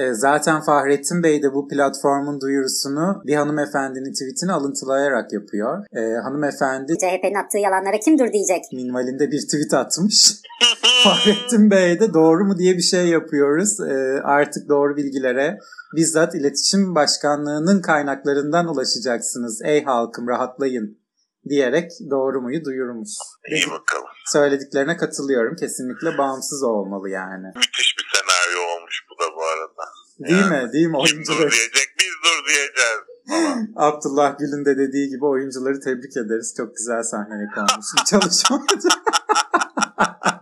E, 0.00 0.14
zaten 0.14 0.60
Fahrettin 0.60 1.22
Bey 1.22 1.42
de 1.42 1.52
bu 1.52 1.68
platformun 1.68 2.40
duyurusunu 2.40 3.22
bir 3.26 3.36
hanımefendinin 3.36 4.12
tweetini 4.12 4.52
alıntılayarak 4.52 5.32
yapıyor. 5.32 5.84
E, 5.92 6.00
hanımefendi 6.26 6.92
CHP'nin 6.98 7.44
attığı 7.44 7.58
yalanlara 7.58 7.98
kim 8.04 8.18
dur 8.18 8.32
diyecek? 8.32 8.62
minvalinde 8.72 9.30
bir 9.30 9.40
tweet 9.40 9.74
atmış. 9.74 10.32
Fahrettin 11.04 11.70
Bey 11.70 12.00
de 12.00 12.14
doğru 12.14 12.44
mu 12.44 12.58
diye 12.58 12.76
bir 12.76 12.82
şey 12.82 13.06
yapıyoruz. 13.06 13.80
E, 13.80 14.20
artık 14.24 14.68
doğru 14.68 14.96
bilgilere 14.96 15.58
bizzat 15.96 16.34
iletişim 16.34 16.94
başkanlığının 16.94 17.82
kaynaklarından 17.82 18.68
ulaşacaksınız. 18.68 19.62
Ey 19.64 19.84
halkım 19.84 20.28
rahatlayın 20.28 21.05
diyerek 21.48 21.90
doğru 22.10 22.40
muyu 22.40 22.64
duyurmuş. 22.64 23.08
İyi 23.50 23.66
bakalım. 23.70 24.08
Söylediklerine 24.26 24.96
katılıyorum. 24.96 25.56
Kesinlikle 25.56 26.18
bağımsız 26.18 26.62
olmalı 26.62 27.10
yani. 27.10 27.46
Müthiş 27.56 27.96
bir 27.98 28.06
senaryo 28.14 28.60
olmuş 28.76 29.06
bu 29.10 29.24
da 29.24 29.36
bu 29.36 29.44
arada. 29.44 29.84
Değil 30.18 30.52
Yani 30.52 30.66
mi? 30.66 30.72
Değil 30.72 30.86
mi? 30.86 30.98
Kim 31.06 31.18
dur 31.18 31.38
diyecek 31.38 31.88
biz 32.00 32.14
dur 32.24 32.46
diyeceğiz. 32.48 33.00
Abdullah 33.76 34.38
Gül'ün 34.38 34.64
de 34.64 34.78
dediği 34.78 35.08
gibi 35.08 35.24
oyuncuları 35.24 35.80
tebrik 35.80 36.16
ederiz. 36.16 36.54
Çok 36.56 36.76
güzel 36.76 37.02
sahneye 37.02 37.48
konmuş 37.54 37.86
bir 37.98 38.04
çalışmaydı. 38.04 38.88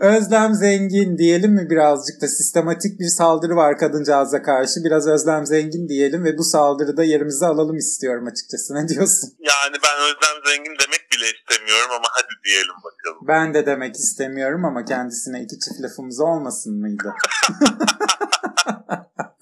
Özlem 0.00 0.54
Zengin 0.54 1.18
diyelim 1.18 1.52
mi 1.52 1.70
birazcık 1.70 2.22
da 2.22 2.28
sistematik 2.28 3.00
bir 3.00 3.08
saldırı 3.08 3.56
var 3.56 3.78
kadıncağıza 3.78 4.42
karşı. 4.42 4.84
Biraz 4.84 5.06
Özlem 5.06 5.46
Zengin 5.46 5.88
diyelim 5.88 6.24
ve 6.24 6.38
bu 6.38 6.44
saldırıda 6.44 7.04
yerimizi 7.04 7.46
alalım 7.46 7.76
istiyorum 7.76 8.26
açıkçası. 8.26 8.74
Ne 8.74 8.88
diyorsun? 8.88 9.30
Yani 9.38 9.76
ben 9.84 9.96
Özlem 10.02 10.38
Zengin 10.46 10.76
demek 10.84 11.12
bile 11.12 11.24
istemiyorum 11.24 11.90
ama 11.90 12.06
hadi 12.10 12.44
diyelim 12.44 12.74
bakalım. 12.84 13.28
Ben 13.28 13.54
de 13.54 13.66
demek 13.66 13.96
istemiyorum 13.96 14.64
ama 14.64 14.84
kendisine 14.84 15.42
iki 15.42 15.58
çift 15.58 15.80
lafımız 15.80 16.20
olmasın 16.20 16.80
mıydı? 16.80 17.12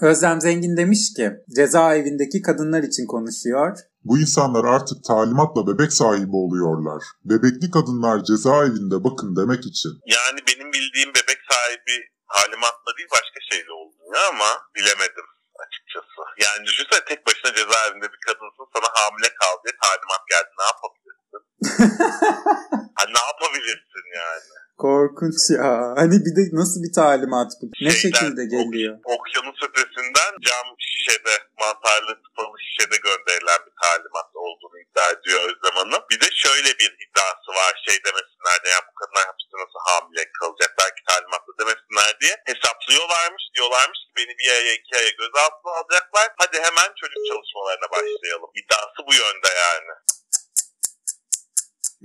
Özlem 0.01 0.41
Zengin 0.41 0.77
demiş 0.77 1.15
ki 1.17 1.33
cezaevindeki 1.57 2.43
kadınlar 2.43 2.83
için 2.83 3.07
konuşuyor. 3.07 3.79
Bu 4.09 4.15
insanlar 4.25 4.65
artık 4.77 4.99
talimatla 5.11 5.61
bebek 5.71 5.93
sahibi 5.93 6.37
oluyorlar. 6.45 7.03
Bebekli 7.31 7.67
kadınlar 7.77 8.17
cezaevinde 8.31 8.97
bakın 9.07 9.31
demek 9.41 9.63
için. 9.71 9.93
Yani 10.17 10.39
benim 10.49 10.69
bildiğim 10.77 11.11
bebek 11.19 11.41
sahibi 11.51 11.97
talimatla 12.35 12.91
değil 12.97 13.11
başka 13.19 13.39
şeyle 13.51 13.73
oluyor 13.81 14.13
ama 14.33 14.51
bilemedim 14.77 15.29
açıkçası. 15.65 16.21
Yani 16.45 16.61
düşünsene 16.69 17.03
tek 17.11 17.21
başına 17.27 17.51
cezaevinde 17.59 18.07
bir 18.13 18.21
kadınsın 18.27 18.67
sana 18.75 18.89
hamile 18.99 19.31
kal 19.41 19.55
diye 19.63 19.75
talimat 19.85 20.23
geldi. 20.33 20.51
Ne 20.61 20.67
yapabilirsin? 20.73 21.43
ha, 22.99 23.05
ne 23.17 23.23
yapabilirsin 23.31 24.05
yani? 24.23 24.49
Korkunç 24.85 25.41
ya. 25.59 25.71
Hani 26.01 26.17
bir 26.27 26.33
de 26.39 26.43
nasıl 26.61 26.79
bir 26.85 26.93
talimat 27.03 27.51
bu? 27.61 27.67
Ne 27.67 27.91
Şeyden, 27.91 28.19
şekilde 28.19 28.45
geliyor? 28.57 28.95
ok- 29.05 29.11
okyanus 29.15 29.59
ötesinden 29.69 30.33
cam 30.47 30.67
şişede, 30.79 31.35
mantarlı 31.63 32.13
tıpalı 32.23 32.57
şişede 32.65 32.97
gönderilen 33.07 33.61
bir 33.67 33.75
talimat 33.83 34.31
olduğunu 34.45 34.77
iddia 34.85 35.09
ediyor 35.15 35.41
Özlem 35.49 35.77
Hanım. 35.81 36.03
Bir 36.11 36.21
de 36.25 36.29
şöyle 36.45 36.71
bir 36.81 36.91
iddiası 37.05 37.51
var 37.61 37.73
şey 37.87 37.97
demesinler 38.07 38.57
diye 38.63 38.73
ya 38.77 38.81
bu 38.89 38.93
kadınlar 39.01 39.25
hapiste 39.31 39.57
nasıl 39.63 39.81
hamile 39.89 40.25
kalacak 40.41 40.71
belki 40.81 41.01
talimatla 41.11 41.53
demesinler 41.61 42.11
diye 42.21 42.35
hesaplıyorlarmış 42.51 43.45
diyorlarmış 43.55 44.01
ki 44.07 44.13
beni 44.19 44.33
bir 44.41 44.49
aya 44.57 44.73
iki 44.79 44.93
aya 45.01 45.11
gözaltına 45.23 45.71
alacaklar 45.79 46.27
hadi 46.43 46.57
hemen 46.67 46.91
çocuk 47.01 47.23
çalışmalarına 47.31 47.89
başlayalım. 47.97 48.51
İddiası 48.61 48.99
bu 49.09 49.13
yönde 49.23 49.51
yani. 49.65 49.93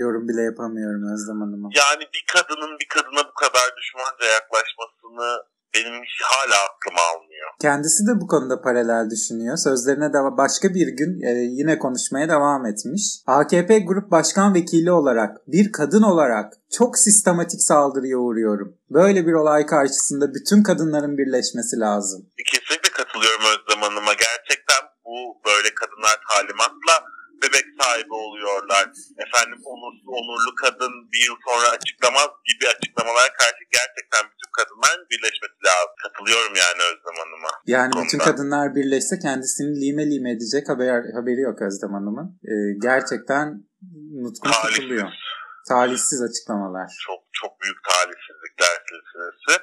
Yorum 0.02 0.26
bile 0.30 0.42
yapamıyorum 0.50 1.04
Özlem 1.14 1.40
Hanım'a. 1.44 1.68
Yani 1.82 2.04
bir 2.14 2.24
kadının 2.34 2.74
bir 2.82 2.90
kadına 2.96 3.24
bu 3.30 3.34
kadar 3.44 3.68
düşmanca 3.78 4.26
yaklaşmasını 4.38 5.30
benim 5.76 5.94
hala 6.24 6.56
aklım 6.68 6.98
almıyor. 7.10 7.50
Kendisi 7.62 8.08
de 8.08 8.22
bu 8.22 8.28
konuda 8.28 8.62
paralel 8.62 9.10
düşünüyor. 9.10 9.58
Sözlerine 9.58 10.14
de 10.14 10.18
başka 10.38 10.74
bir 10.74 10.88
gün 10.88 11.22
e, 11.22 11.32
yine 11.60 11.80
konuşmaya 11.80 12.30
devam 12.30 12.66
etmiş. 12.66 13.04
AKP 13.28 13.80
Grup 13.80 14.12
Başkan 14.12 14.54
Vekili 14.54 14.92
olarak, 14.92 15.38
bir 15.48 15.72
kadın 15.72 16.04
olarak 16.04 16.54
çok 16.78 16.98
sistematik 16.98 17.62
saldırıya 17.62 18.18
uğruyorum. 18.18 18.78
Böyle 18.90 19.28
bir 19.28 19.34
olay 19.34 19.66
karşısında 19.66 20.34
bütün 20.34 20.64
kadınların 20.64 21.18
birleşmesi 21.18 21.80
lazım. 21.80 22.26
Kesinlikle 22.52 22.90
katılıyorum 22.92 23.42
Özlem 23.42 23.82
Hanım'a. 23.82 24.14
Gerçekten 24.14 24.82
bu 25.06 25.18
böyle 25.46 25.70
kadınlar 25.76 26.18
talimatla 26.30 26.96
bebek 27.44 27.66
sahibi 27.80 28.14
oluyorlar. 28.26 28.86
Efendim 29.26 29.60
onursuz, 29.74 30.08
onurlu 30.18 30.52
kadın 30.64 30.94
bir 31.12 31.22
yıl 31.28 31.38
sonra 31.48 31.68
açıklamaz 31.78 32.30
gibi 32.50 32.64
açıklamalara 32.74 33.32
karşı 33.40 33.64
gerçekten 33.78 34.24
bütün 34.32 34.50
kadınların 34.58 35.06
birleşmesi 35.12 35.58
lazım. 35.68 35.96
Katılıyorum 36.04 36.54
yani 36.64 36.80
Özlem 36.90 37.18
Hanım'a. 37.24 37.52
Yani 37.76 37.92
bütün 38.04 38.20
kadınlar 38.28 38.76
birleşse 38.76 39.16
kendisini 39.20 39.72
lime 39.82 40.06
lime 40.12 40.32
edecek 40.36 40.66
haber, 40.72 41.00
haberi 41.18 41.42
yok 41.50 41.62
Özlem 41.68 41.94
Hanım'ın. 41.98 42.28
E, 42.52 42.54
gerçekten 42.88 43.46
nutkun 44.24 44.52
Talihsiz. 44.52 44.76
tutuluyor. 44.76 45.10
Talihsiz 45.70 46.20
açıklamalar. 46.28 46.88
Çok 47.08 47.22
çok 47.40 47.52
büyük 47.62 47.80
talihsizlikler 47.90 48.76
silsilesi. 48.88 49.54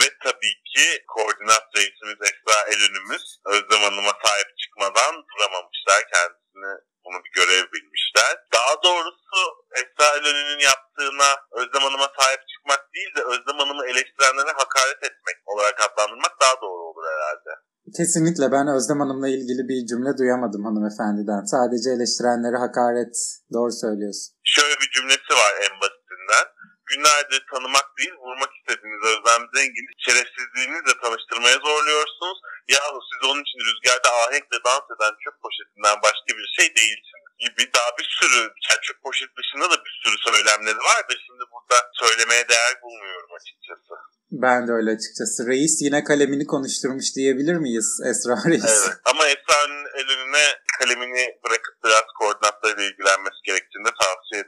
Ve 0.00 0.06
tabii 0.24 0.54
ki 0.72 0.86
koordinat 1.14 1.64
reisimiz 1.76 2.18
Esra 2.28 2.58
Elünümüz 2.72 3.24
Özlem 3.52 3.82
Hanım'a 3.86 4.14
sahip 4.24 4.50
çıkmadan 4.60 5.14
duramamışlar. 5.30 6.00
Kendisini 6.14 6.72
bunu 7.06 7.18
bir 7.24 7.32
görev 7.38 7.64
bilmişler. 7.74 8.32
Daha 8.56 8.74
doğrusu 8.86 9.38
Esra 9.80 10.08
Elönü'nün 10.16 10.62
yaptığına 10.70 11.28
Özlem 11.58 11.84
Hanım'a 11.86 12.08
sahip 12.18 12.42
çıkmak 12.50 12.82
değil 12.94 13.12
de 13.16 13.22
Özlem 13.32 13.58
Hanım'ı 13.62 13.84
eleştirenlere 13.90 14.52
hakaret 14.62 15.00
etmek 15.08 15.38
olarak 15.52 15.76
adlandırmak 15.86 16.34
daha 16.44 16.56
doğru 16.64 16.82
olur 16.90 17.04
herhalde. 17.14 17.52
Kesinlikle 17.98 18.46
ben 18.56 18.66
Özlem 18.76 19.00
Hanım'la 19.02 19.28
ilgili 19.36 19.62
bir 19.70 19.78
cümle 19.90 20.12
duyamadım 20.20 20.62
hanımefendiden. 20.68 21.42
Sadece 21.54 21.88
eleştirenlere 21.96 22.58
hakaret. 22.66 23.14
Doğru 23.54 23.72
söylüyorsun. 23.84 24.28
Şöyle 24.54 24.74
bir 24.80 24.90
cümlesi 24.96 25.32
var 25.42 25.52
en 25.66 25.74
basitinden. 25.82 26.46
Günlerdir 26.90 27.42
tanımak 27.52 27.88
değil 27.98 28.14
vurmak 28.24 28.52
istediğiniz 28.58 29.02
Özlem 29.10 29.42
Zengin'i 29.54 29.92
şerefsizliğinizle 30.06 30.94
tanıştırmaya 31.02 31.58
zorluyorsunuz. 31.66 32.38
Yahu 32.74 32.98
siz 33.08 33.20
onun 33.30 33.42
için 33.46 33.60
rüzgarda 33.66 34.10
ahenkle 34.22 34.58
dans 34.68 34.86
eden 34.94 35.14
çöp 35.24 35.36
poşetinden 35.44 35.96
başka 36.06 36.30
bir 36.38 36.46
şey 36.58 36.68
değilsiniz 36.78 37.26
gibi 37.38 37.62
daha 37.76 37.90
bir 37.98 38.08
sürü 38.18 38.40
yani 38.66 38.80
çöp 38.86 39.02
poşet 39.02 39.30
dışında 39.38 39.66
da 39.72 39.76
bir 39.84 39.94
sürü 40.02 40.16
söylemleri 40.26 40.80
var 40.90 41.02
da 41.08 41.14
şimdi 41.26 41.44
burada 41.52 41.78
söylemeye 42.00 42.48
değer 42.48 42.74
bulmuyorum 42.82 43.30
açıkçası. 43.38 43.92
Ben 44.30 44.68
de 44.68 44.72
öyle 44.72 44.90
açıkçası. 44.90 45.46
Reis 45.46 45.82
yine 45.82 46.04
kalemini 46.04 46.46
konuşturmuş 46.46 47.16
diyebilir 47.16 47.56
miyiz 47.64 47.88
Esra 48.10 48.36
Reis? 48.50 48.64
Evet. 48.64 48.96
Ama 49.04 49.22
Esra'nın 49.26 49.84
el 49.98 50.08
önüne 50.14 50.46
kalemini 50.78 51.38
bırakıp 51.44 51.74
biraz 51.84 52.06
koordinatlarıyla 52.18 52.84
ilgilenmesi 52.84 53.40
gerektiğini 53.44 53.84
de 53.84 53.92
tavsiye. 54.02 54.45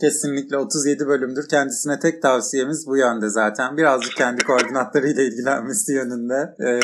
Kesinlikle 0.00 0.56
37 0.56 1.06
bölümdür. 1.06 1.48
Kendisine 1.48 1.98
tek 1.98 2.22
tavsiyemiz 2.22 2.86
bu 2.86 2.96
yönde 2.96 3.28
zaten. 3.28 3.76
Birazcık 3.76 4.16
kendi 4.16 4.44
koordinatlarıyla 4.44 5.22
ilgilenmesi 5.22 5.92
yönünde. 5.92 6.54
Ee, 6.66 6.80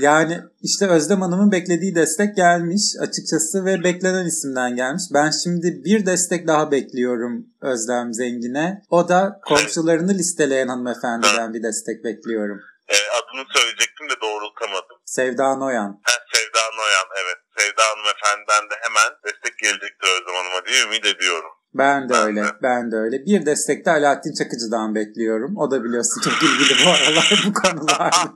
yani 0.00 0.40
işte 0.62 0.86
Özlem 0.88 1.20
Hanım'ın 1.20 1.52
beklediği 1.52 1.94
destek 1.94 2.36
gelmiş 2.36 2.82
açıkçası 3.00 3.64
ve 3.64 3.84
beklenen 3.84 4.26
isimden 4.26 4.76
gelmiş. 4.76 5.02
Ben 5.14 5.30
şimdi 5.30 5.84
bir 5.84 6.06
destek 6.06 6.46
daha 6.46 6.70
bekliyorum 6.70 7.46
Özlem 7.62 8.14
Zengin'e. 8.14 8.82
O 8.90 9.08
da 9.08 9.40
komşularını 9.44 10.14
listeleyen 10.14 10.68
hanımefendiden 10.68 11.54
bir 11.54 11.62
destek 11.62 12.04
bekliyorum. 12.04 12.60
Ee, 12.88 12.94
adını 13.18 13.44
söyleyecektim 13.54 14.06
de 14.10 14.16
doğrultamadım. 14.22 14.96
Sevda 15.04 15.56
Noyan. 15.56 16.00
Ha, 16.02 16.12
Sevda 16.34 16.62
Noyan 16.78 17.08
evet. 17.22 17.38
Sevda 17.58 17.82
Hanımefendi'den 17.90 18.64
de 18.70 18.74
hemen 18.84 19.10
destek 19.26 19.58
gelecektir 19.58 20.08
Özlem 20.14 20.34
Hanım'a 20.34 20.66
diye 20.66 20.82
ümit 20.86 21.06
ediyorum. 21.06 21.50
Ben 21.78 22.08
de 22.08 22.14
öyle. 22.14 22.42
Ben 22.62 22.92
de 22.92 22.96
öyle. 22.96 23.26
Bir 23.26 23.46
destek 23.46 23.86
de 23.86 23.90
Alaaddin 23.90 24.34
Çakıcı'dan 24.34 24.94
bekliyorum. 24.94 25.56
O 25.56 25.70
da 25.70 25.84
biliyorsun 25.84 26.20
çok 26.20 26.42
ilgili 26.42 26.86
bu 26.86 26.90
aralar 26.90 27.44
bu 27.46 27.52
konularda. 27.52 28.34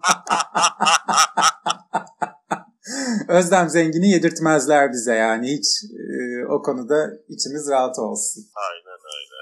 Özlem 3.38 3.68
Zengin'i 3.68 4.11
yedirtmezler 4.11 4.92
bize 4.92 5.14
yani 5.14 5.47
hiç 5.54 5.66
e, 6.04 6.12
o 6.54 6.62
konuda 6.62 7.11
içimiz 7.28 7.68
rahat 7.70 7.99
olsun. 7.99 8.42
Aynen 8.68 9.00
öyle. 9.16 9.38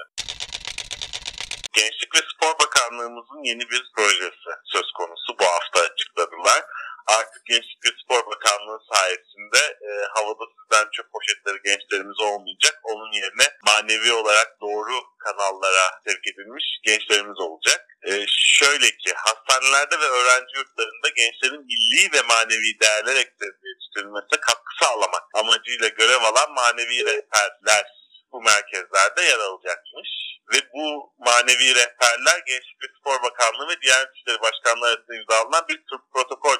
Gençlik 1.73 2.11
ve 2.15 2.21
Spor 2.31 2.53
Bakanlığımızın 2.65 3.41
yeni 3.49 3.63
bir 3.71 3.83
projesi 3.95 4.51
söz 4.73 4.87
konusu 4.97 5.29
bu 5.39 5.43
hafta 5.43 5.79
açıkladılar. 5.93 6.61
Artık 7.17 7.45
Gençlik 7.45 7.85
ve 7.85 7.89
Spor 8.03 8.31
Bakanlığı 8.31 8.79
sayesinde 8.93 9.61
e, 9.87 9.89
havada 10.13 10.45
sizden 10.55 10.87
çöp 10.95 11.07
poşetleri 11.13 11.59
gençlerimiz 11.65 12.19
olmayacak. 12.19 12.79
Onun 12.83 13.11
yerine 13.11 13.47
manevi 13.65 14.11
olarak 14.13 14.61
doğru 14.61 14.95
kanallara 15.17 15.85
sevk 16.07 16.27
edilmiş 16.27 16.65
gençlerimiz 16.83 17.39
olacak. 17.39 17.81
E, 18.09 18.25
şöyle 18.27 18.87
ki 19.01 19.13
hastanelerde 19.15 19.99
ve 19.99 20.07
öğrenci 20.17 20.53
yurtlarında 20.57 21.09
gençlerin 21.15 21.65
milli 21.69 22.13
ve 22.13 22.21
manevi 22.21 22.79
değerler 22.81 23.15
ekseninde 23.15 23.67
yetiştirilmesine 23.71 24.39
katkı 24.47 24.73
sağlamak 24.81 25.23
amacıyla 25.33 25.87
görev 25.87 26.21
alan 26.21 26.51
manevi 26.53 27.05
rehberler 27.05 27.85
bu 28.31 28.41
merkezlerde 28.41 29.21
yer 29.21 29.39
alacakmış. 29.39 30.09
Ve 30.53 30.57
bu 30.73 31.13
manevi 31.17 31.75
rehberler 31.75 32.39
Gençlik 32.47 32.81
ve 32.83 32.87
Spor 32.99 33.23
Bakanlığı 33.23 33.67
ve 33.69 33.81
Diyanet 33.81 34.15
İşleri 34.15 34.41
Başkanlığı 34.41 34.87
arasında 34.87 35.15
imzalanan 35.15 35.65
bir 35.69 35.83
protokol 36.13 36.57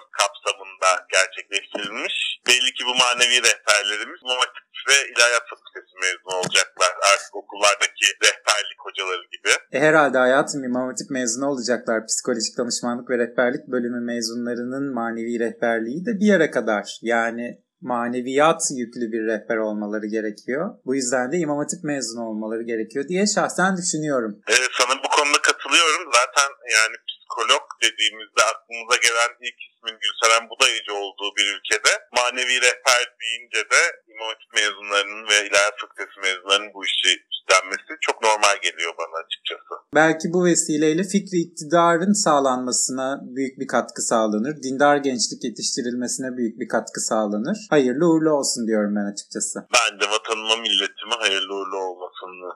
gerçekleştirilmiş. 1.49 2.15
Belli 2.47 2.69
ki 2.77 2.83
bu 2.89 2.93
manevi 3.03 3.37
rehberlerimiz 3.47 4.19
Hatip 4.23 4.67
ve 4.89 4.97
İlahiyat 5.11 5.45
Fakültesi 5.51 5.95
mezunu 6.05 6.35
olacaklar. 6.39 6.91
Artık 7.11 7.35
okullardaki 7.35 8.05
rehberlik 8.23 8.79
hocaları 8.85 9.25
gibi. 9.35 9.51
E, 9.71 9.79
herhalde 9.79 10.17
hayatım 10.17 10.63
İmam 10.63 10.87
Hatip 10.87 11.09
mezunu 11.09 11.45
olacaklar. 11.47 12.05
Psikolojik 12.05 12.57
danışmanlık 12.57 13.09
ve 13.09 13.17
rehberlik 13.17 13.67
bölümü 13.67 14.01
mezunlarının 14.05 14.93
manevi 14.93 15.39
rehberliği 15.39 16.05
de 16.05 16.11
bir 16.19 16.27
yere 16.33 16.51
kadar. 16.51 16.85
Yani 17.01 17.45
maneviyat 17.81 18.61
yüklü 18.81 19.11
bir 19.13 19.23
rehber 19.31 19.57
olmaları 19.57 20.07
gerekiyor. 20.07 20.63
Bu 20.85 20.95
yüzden 20.95 21.31
de 21.31 21.37
İmam 21.37 21.57
Hatip 21.57 21.83
mezunu 21.83 22.23
olmaları 22.29 22.63
gerekiyor 22.63 23.07
diye 23.07 23.27
şahsen 23.35 23.77
düşünüyorum. 23.77 24.33
Evet 24.47 24.71
sana 24.79 24.93
bu 25.03 25.09
konuda 25.15 25.39
katılıyorum. 25.41 26.03
Zaten 26.19 26.49
yani 26.77 26.95
psikolog 27.39 27.65
dediğimizde 27.85 28.41
aklımıza 28.51 28.97
gelen 29.05 29.31
ilk 29.47 29.59
ismin 29.67 29.95
Gülseren 30.03 30.49
Budayıcı 30.49 30.93
olduğu 31.03 31.31
bir 31.37 31.47
ülkede 31.55 31.91
manevi 32.19 32.55
rehber 32.65 33.03
deyince 33.21 33.61
de 33.73 33.81
İmam 34.11 34.27
Hatip 34.31 34.51
mezunlarının 34.59 35.23
ve 35.31 35.37
İlahiyat 35.47 35.77
Fakültesi 35.81 36.17
mezunlarının 36.27 36.73
bu 36.73 36.85
işi 36.85 37.09
üstlenmesi 37.33 37.91
çok 38.07 38.17
normal 38.27 38.55
geliyor 38.65 38.93
bana 39.01 39.15
açıkçası. 39.23 39.73
Belki 39.99 40.25
bu 40.33 40.39
vesileyle 40.49 41.03
fikri 41.13 41.37
iktidarın 41.45 42.13
sağlanmasına 42.25 43.07
büyük 43.35 43.55
bir 43.59 43.67
katkı 43.75 44.01
sağlanır. 44.11 44.53
Dindar 44.63 44.97
gençlik 45.07 45.41
yetiştirilmesine 45.47 46.29
büyük 46.37 46.55
bir 46.61 46.67
katkı 46.75 46.99
sağlanır. 47.09 47.57
Hayırlı 47.75 48.03
uğurlu 48.09 48.31
olsun 48.39 48.67
diyorum 48.67 48.93
ben 48.97 49.07
açıkçası. 49.13 49.57
Ben 49.77 49.91
de 50.01 50.05
vatanıma 50.13 50.55
milletime 50.65 51.15
hayırlı 51.23 51.51
uğurlu 51.57 51.77
olmasını 51.87 52.49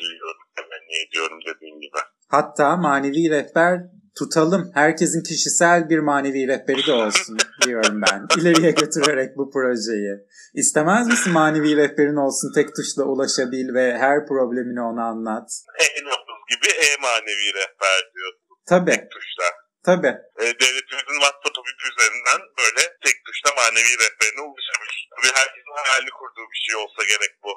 diliyorum. 0.00 0.44
Temenni 0.56 0.94
ediyorum 1.06 1.38
dediğim 1.48 1.80
gibi. 1.80 1.98
Hatta 2.28 2.76
manevi 2.76 3.30
rehber 3.30 3.80
tutalım. 4.18 4.70
Herkesin 4.74 5.22
kişisel 5.22 5.88
bir 5.90 5.98
manevi 5.98 6.48
rehberi 6.48 6.86
de 6.86 6.92
olsun 6.92 7.38
diyorum 7.66 8.02
ben. 8.02 8.26
İleriye 8.40 8.70
götürerek 8.70 9.36
bu 9.36 9.50
projeyi. 9.50 10.14
İstemez 10.54 11.06
misin 11.06 11.32
manevi 11.32 11.76
rehberin 11.76 12.16
olsun 12.26 12.52
tek 12.54 12.68
tuşla 12.76 13.04
ulaşabil 13.04 13.74
ve 13.74 13.98
her 13.98 14.26
problemini 14.26 14.80
ona 14.90 15.04
anlat? 15.12 15.48
E-Nabız 15.84 16.40
gibi 16.50 16.68
e-manevi 16.86 17.46
rehber 17.58 18.00
diyorsun 18.14 18.40
Tabii, 18.72 18.98
tuşla. 19.14 19.48
tabii. 19.88 20.14
E, 20.42 20.44
devletimizin 20.62 21.18
WhatsApp 21.24 21.56
üzerinden 21.90 22.40
böyle 22.60 22.82
tek 23.04 23.16
tuşla 23.26 23.50
manevi 23.60 23.92
rehberine 24.02 24.42
ulaşabilir. 24.48 24.98
Tabii 25.14 25.32
herkesin 25.40 25.74
hayalini 25.80 26.12
kurduğu 26.18 26.46
bir 26.52 26.60
şey 26.66 26.74
olsa 26.82 27.00
gerek 27.12 27.32
bu. 27.44 27.52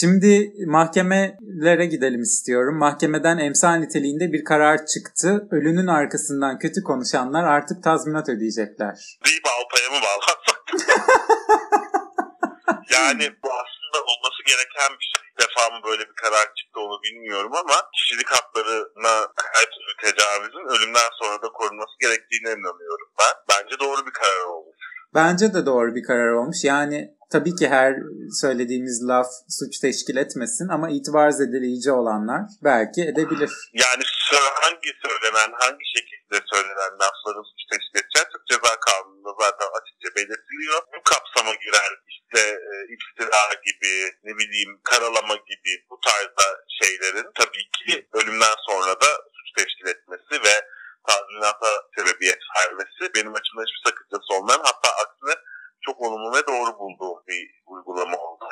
Şimdi 0.00 0.52
mahkemelere 0.66 1.86
gidelim 1.86 2.22
istiyorum. 2.22 2.76
Mahkemeden 2.78 3.38
emsal 3.38 3.74
niteliğinde 3.74 4.32
bir 4.32 4.44
karar 4.44 4.78
çıktı. 4.92 5.48
Ölünün 5.56 5.86
arkasından 5.86 6.58
kötü 6.58 6.80
konuşanlar 6.82 7.44
artık 7.44 7.82
tazminat 7.84 8.28
ödeyecekler. 8.28 8.96
Deyip 9.26 9.44
Alpay'a 9.56 9.88
mı 9.94 10.00
bağlansak? 10.06 10.58
yani 12.96 13.24
bu 13.42 13.48
aslında 13.62 13.98
olması 14.10 14.40
gereken 14.50 14.90
bir 14.98 15.06
şey. 15.12 15.22
Defa 15.42 15.62
mı 15.72 15.78
böyle 15.88 16.02
bir 16.10 16.16
karar 16.24 16.46
çıktı 16.58 16.76
onu 16.86 16.96
bilmiyorum 17.06 17.52
ama 17.62 17.76
kişilik 17.96 18.28
haklarına 18.36 19.14
her 19.56 19.66
türlü 19.74 19.92
tecavüzün 20.04 20.66
ölümden 20.74 21.10
sonra 21.20 21.42
da 21.42 21.48
korunması 21.58 21.94
gerektiğine 22.00 22.50
inanıyorum 22.58 23.08
ben. 23.20 23.34
Bence 23.50 23.74
doğru 23.80 24.06
bir 24.06 24.12
karar 24.20 24.44
olmuş. 24.54 24.85
Bence 25.14 25.54
de 25.54 25.66
doğru 25.66 25.94
bir 25.94 26.02
karar 26.02 26.32
olmuş. 26.32 26.64
Yani 26.64 27.16
tabii 27.32 27.54
ki 27.54 27.68
her 27.68 27.94
söylediğimiz 28.40 29.08
laf 29.08 29.26
suç 29.58 29.78
teşkil 29.78 30.16
etmesin 30.16 30.68
ama 30.68 30.90
itibar 30.90 31.30
zedeleyici 31.30 31.92
olanlar 31.92 32.42
belki 32.64 33.02
edebilir. 33.02 33.50
Yani 33.72 34.04
hangi 34.64 34.90
söylenen, 35.04 35.50
hangi 35.62 35.84
şekilde 35.96 36.36
söylenen 36.52 36.92
lafların 37.02 37.46
suç 37.50 37.62
teşkil 37.72 37.96
edeceği 38.00 38.26
Türk 38.32 38.44
Ceza 38.50 38.74
Kanunu'nda 38.86 39.32
zaten 39.42 39.68
açıkça 39.78 40.08
belirtiliyor. 40.16 40.78
Bu 40.94 41.00
kapsama 41.10 41.54
giren 41.64 41.94
işte 42.14 42.42
e, 42.72 42.74
iftira 42.94 43.46
gibi, 43.66 43.94
ne 44.26 44.32
bileyim 44.38 44.72
karalama 44.90 45.36
gibi 45.50 45.72
bu 45.90 45.96
tarzda 46.06 46.46
şeylerin 46.80 47.28
tabii 47.40 47.66
ki 47.76 48.08
ölümden 48.18 48.56
sonra 48.68 48.94
da 49.04 49.10
suç 49.36 49.48
teşkil 49.58 49.86
etmesi 49.94 50.34
ve 50.46 50.54
tazminata 51.08 51.72
sebebiyet 51.96 52.42
vermesi 52.56 53.02
benim 53.14 53.34
açımdan 53.38 53.66
hiçbir 53.66 53.82
sakıncası 53.90 54.28
olmayan 54.36 54.62
hatta 54.68 54.90
aksine 55.02 55.34
çok 55.86 56.00
olumlu 56.00 56.36
ve 56.36 56.46
doğru 56.46 56.78
bulduğum 56.78 57.18
bir 57.28 57.62
uygulama 57.66 58.16
oldu 58.16 58.44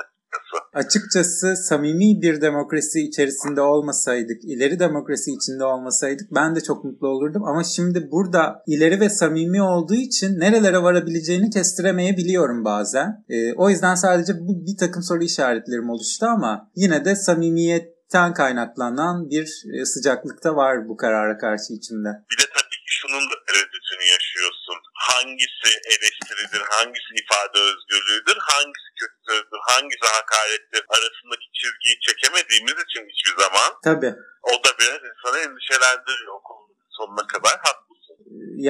açıkçası. 0.95 1.57
Samimi 1.57 2.23
bir 2.23 2.41
demokrasi 2.41 3.01
içerisinde 3.01 3.61
olmasaydık, 3.61 4.45
ileri 4.45 4.79
demokrasi 4.79 5.31
içinde 5.31 5.65
olmasaydık 5.65 6.27
ben 6.35 6.57
de 6.57 6.61
çok 6.61 6.85
mutlu 6.85 7.09
olurdum. 7.09 7.45
Ama 7.45 7.65
şimdi 7.65 8.09
burada 8.11 8.63
ileri 8.67 9.01
ve 9.01 9.09
samimi 9.09 9.63
olduğu 9.63 9.95
için 9.95 10.41
nerelere 10.41 10.83
varabileceğini 10.83 11.51
kestiremeyebiliyorum 11.51 12.65
bazen. 12.65 13.25
Ee, 13.29 13.53
o 13.53 13.71
yüzden 13.71 13.95
sadece 13.95 14.33
bu 14.41 14.67
bir 14.67 14.77
takım 14.81 15.03
soru 15.03 15.23
işaretlerim 15.25 15.91
oluştu 15.91 16.27
ama 16.27 16.71
yine 16.77 17.05
de 17.05 17.17
samimiyetten 17.17 18.35
kaynaklanan 18.35 19.31
bir 19.31 19.47
e, 19.75 19.85
sıcaklıkta 19.85 20.57
var 20.57 20.89
bu 20.89 20.97
karara 20.97 21.39
karşı 21.39 21.73
içimde. 21.79 22.09
Bir 22.31 22.39
de 22.43 22.47
tabii 22.57 22.81
ki 22.85 22.91
şunun 23.01 23.25
da 23.31 23.37
tereddütünü 23.47 24.05
yaşıyorsun. 24.15 24.79
Hangisi 25.11 25.71
eleştiridir, 25.95 26.63
hangisi 26.77 27.11
ifade 27.23 27.59
özgürlüğüdür, 27.69 28.39
hangisi 28.53 28.89
kötü 29.01 29.14
sözdür, 29.29 29.61
hangisi 29.73 30.07
hakarettir 30.19 30.83
arasındaki 30.97 31.47
çizgiyi 31.59 31.97
çekemediğimiz 32.07 32.79
için 32.87 33.03
hiçbir 33.13 33.35
zaman 33.45 33.71
Tabii. 33.89 34.13
o 34.53 34.55
da 34.65 34.71
biraz 34.81 35.01
insanı 35.11 35.39
endişelendiriyor 35.45 36.35
okulun 36.39 36.65
sonuna 36.99 37.27
kadar. 37.27 37.57
Haklısın. 37.69 38.17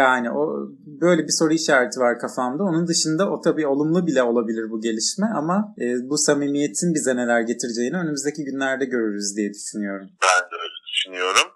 Yani 0.01 0.31
o 0.31 0.43
böyle 1.03 1.23
bir 1.27 1.37
soru 1.39 1.53
işareti 1.53 1.99
var 2.01 2.19
kafamda. 2.19 2.63
Onun 2.63 2.87
dışında 2.87 3.31
o 3.33 3.41
tabii 3.41 3.67
olumlu 3.67 4.07
bile 4.07 4.23
olabilir 4.23 4.71
bu 4.71 4.81
gelişme 4.81 5.27
ama 5.41 5.57
e, 5.83 5.85
bu 6.11 6.17
samimiyetin 6.19 6.95
bize 6.95 7.13
neler 7.17 7.41
getireceğini 7.41 7.97
önümüzdeki 8.03 8.45
günlerde 8.45 8.85
görürüz 8.85 9.37
diye 9.37 9.51
düşünüyorum. 9.55 10.09
Ben 10.23 10.41
de 10.51 10.55
öyle 10.65 10.79
düşünüyorum. 10.91 11.49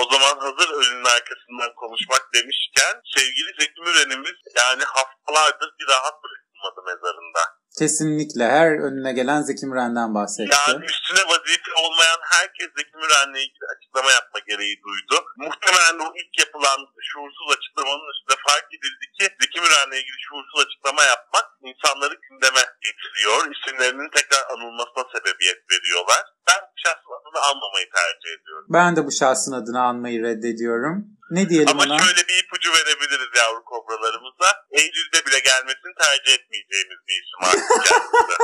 O 0.00 0.02
zaman 0.12 0.34
hazır 0.46 0.68
ölünün 0.78 1.08
arkasından 1.16 1.72
konuşmak 1.82 2.22
demişken 2.34 2.94
sevgili 3.16 3.50
Zeki 3.58 3.80
Müren'imiz 3.86 4.38
yani 4.60 4.82
haftalardır 4.96 5.70
bir 5.78 5.86
rahat 5.92 6.16
bırakılmadı 6.62 6.80
mezarında. 6.86 7.42
Kesinlikle 7.78 8.44
her 8.58 8.70
önüne 8.86 9.12
gelen 9.12 9.42
Zeki 9.42 9.66
Müren'den 9.66 10.14
bahsetti. 10.14 10.56
Yani 10.68 10.84
üstüne 10.84 11.22
vazife 11.30 11.72
olmayan 11.82 12.20
herkes 12.34 12.68
Zeki 12.76 12.96
Müren'le 13.02 13.40
ilgili 13.44 13.66
açıklama 13.74 14.10
yapma 14.18 14.38
gereği 14.48 14.76
duydu. 14.86 15.16
Muhtemelen 15.36 15.98
o 16.06 16.08
ilk 16.20 16.32
yapılan 16.42 16.80
şuursuz 17.08 17.48
açıklamanın 17.56 18.12
üstünde 18.12 18.36
fark 18.48 18.68
edildi 18.76 19.06
ki 19.16 19.24
Zeki 19.40 19.60
Müren'le 19.60 19.96
ilgili 20.00 20.18
şuursuz 20.28 20.58
açıklama 20.66 21.02
yapmak 21.12 21.46
insanları 21.70 22.14
gündeme 22.26 22.62
getiriyor. 22.86 23.40
İsimlerinin 23.54 24.10
tekrar 24.16 24.42
anılmasına 24.54 25.04
sebebiyet 25.14 25.60
veriyorlar. 25.72 26.22
Ben 26.48 26.60
bu 26.70 26.76
şahsın 26.84 27.12
adını 27.18 27.40
almamayı 27.48 27.86
tercih 27.98 28.30
ediyorum. 28.38 28.66
Ben 28.78 28.90
de 28.96 29.00
bu 29.08 29.12
şahsın 29.20 29.52
adını 29.60 29.80
anmayı 29.88 30.18
reddediyorum. 30.26 30.96
Ne 31.36 31.42
diyelim 31.50 31.68
Ama 31.72 31.82
ona? 31.82 31.98
şöyle 31.98 32.22
bir 32.28 32.36
ipucu 32.44 32.68
verebiliriz 32.76 33.30
yavru 33.42 33.60
kobralarımıza. 33.72 34.48
Eylül'de 34.80 35.18
bile 35.26 35.38
gelmesini 35.50 35.92
tercih 36.04 36.32
etmeyeceğimiz 36.38 36.98
bir 37.08 37.16
isim 37.22 37.40
artık 37.48 37.68
kendisi. 37.88 38.34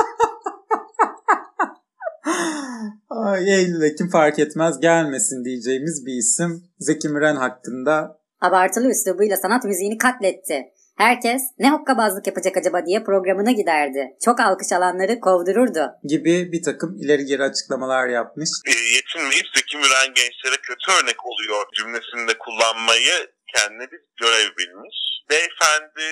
Ay, 3.09 3.55
Eylül 3.55 3.81
Ekim 3.81 4.09
fark 4.09 4.39
etmez 4.39 4.79
gelmesin 4.79 5.45
diyeceğimiz 5.45 6.05
bir 6.05 6.13
isim. 6.13 6.63
Zeki 6.79 7.09
Müren 7.09 7.35
hakkında 7.35 8.19
Abartılı 8.41 8.89
üslubuyla 8.89 9.37
sanat 9.37 9.63
müziğini 9.63 9.97
katletti. 9.97 10.63
Herkes 11.05 11.41
ne 11.59 11.69
hokkabazlık 11.71 12.27
yapacak 12.27 12.57
acaba 12.57 12.85
diye 12.85 13.03
programına 13.03 13.51
giderdi. 13.51 14.03
Çok 14.25 14.39
alkış 14.39 14.71
alanları 14.71 15.19
kovdururdu. 15.19 15.83
gibi 16.03 16.51
bir 16.51 16.63
takım 16.63 16.97
ileri 17.01 17.25
geri 17.25 17.43
açıklamalar 17.43 18.07
yapmış. 18.07 18.49
e, 18.71 18.73
yetinmeyip 18.95 19.47
Zeki 19.55 19.77
Müren 19.77 20.09
gençlere 20.19 20.57
kötü 20.67 20.87
örnek 20.97 21.19
oluyor 21.25 21.61
cümlesinde 21.77 22.37
kullanmayı 22.37 23.15
kendine 23.55 23.91
bir 23.91 24.01
görev 24.21 24.49
bilmiş. 24.57 24.97
Beyefendi 25.29 26.07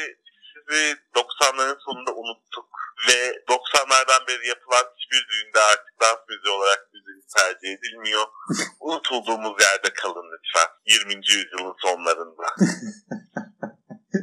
sizi 0.51 0.95
90'ların 1.15 1.77
sonunda 1.85 2.11
unuttuk 2.21 2.69
ve 3.07 3.19
90'lardan 3.53 4.27
beri 4.27 4.47
yapılan 4.47 4.85
hiçbir 4.97 5.23
düğünde 5.29 5.59
artık 5.71 5.93
dans 6.01 6.19
müziği 6.29 6.53
olarak 6.57 6.81
müziği 6.93 7.21
tercih 7.37 7.69
edilmiyor. 7.77 8.25
Unutulduğumuz 8.79 9.55
yerde 9.61 9.89
kalın 10.01 10.27
lütfen 10.33 10.69
20. 10.85 11.13
yüzyılın 11.15 11.75
sonlarında. 11.85 12.47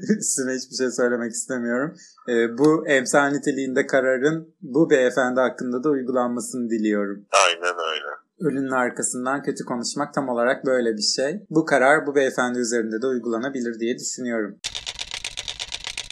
Üstüne 0.19 0.53
hiçbir 0.55 0.77
şey 0.77 0.91
söylemek 0.91 1.33
istemiyorum. 1.33 1.97
Ee, 2.29 2.59
bu 2.59 2.89
emsal 2.89 3.27
niteliğinde 3.29 3.87
kararın 3.87 4.55
bu 4.61 4.91
beyefendi 4.91 5.41
hakkında 5.41 5.85
da 5.85 5.89
uygulanmasını 5.89 6.71
diliyorum. 6.71 7.27
Aynen 7.45 7.77
öyle. 7.93 8.11
Ölünün 8.41 8.71
arkasından 8.85 9.43
kötü 9.43 9.65
konuşmak 9.65 10.15
tam 10.15 10.29
olarak 10.29 10.67
böyle 10.67 10.97
bir 10.97 11.09
şey. 11.17 11.41
Bu 11.51 11.65
karar 11.65 12.07
bu 12.07 12.15
beyefendi 12.15 12.59
üzerinde 12.59 13.03
de 13.03 13.07
uygulanabilir 13.07 13.81
diye 13.81 13.99
düşünüyorum. 13.99 14.59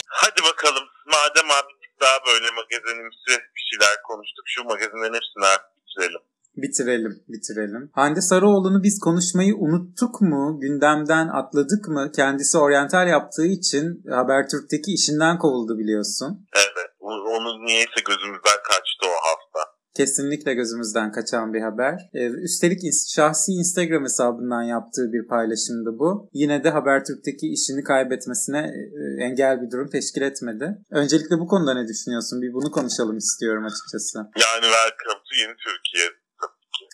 Hadi 0.07 0.41
bakalım 0.51 0.85
madem 1.07 1.51
abi 1.51 1.73
daha 2.01 2.19
böyle 2.27 2.49
magazinimsi 2.61 3.33
bir 3.57 3.65
şeyler 3.71 4.03
konuştuk 4.09 4.45
şu 4.47 4.65
magazinlerin 4.65 5.15
hepsini 5.15 5.45
artık 5.53 5.71
bitirelim. 5.77 6.23
Bitirelim, 6.57 7.15
bitirelim. 7.29 7.91
Hande 7.93 8.21
Sarıoğlu'nu 8.21 8.83
biz 8.83 8.99
konuşmayı 8.99 9.55
unuttuk 9.57 10.21
mu? 10.21 10.59
Gündemden 10.61 11.29
atladık 11.29 11.89
mı? 11.89 12.11
Kendisi 12.17 12.59
oryantal 12.59 13.09
yaptığı 13.09 13.47
için 13.47 14.03
Habertürk'teki 14.11 14.93
işinden 14.93 15.39
kovuldu 15.39 15.79
biliyorsun. 15.79 16.47
Evet. 16.57 16.91
Onu 17.01 17.67
niyeyse 17.67 18.01
gözümüzden 18.09 18.61
kaçtı 18.69 19.05
o 19.07 19.17
hafta. 19.29 19.73
Kesinlikle 19.97 20.55
gözümüzden 20.55 21.13
kaçan 21.13 21.53
bir 21.55 21.61
haber. 21.61 21.95
Ee, 22.15 22.27
üstelik 22.27 22.81
şahsi 23.17 23.53
Instagram 23.53 24.03
hesabından 24.03 24.63
yaptığı 24.63 25.13
bir 25.13 25.29
paylaşımdı 25.29 25.91
bu. 25.99 26.29
Yine 26.33 26.65
de 26.65 26.71
Habertürk'teki 26.71 27.47
işini 27.57 27.83
kaybetmesine 27.85 28.59
e, 28.59 29.25
engel 29.25 29.63
bir 29.63 29.71
durum 29.71 29.89
teşkil 29.91 30.23
etmedi. 30.23 30.67
Öncelikle 30.91 31.39
bu 31.39 31.47
konuda 31.47 31.75
ne 31.75 31.89
düşünüyorsun? 31.89 32.43
Bir 32.43 32.53
bunu 32.53 32.71
konuşalım 32.71 33.17
istiyorum 33.17 33.65
açıkçası. 33.65 34.19
Yani 34.19 34.67
welcome 34.77 35.21
to 35.27 35.33
yeni 35.43 35.57
Türkiye. 35.67 36.22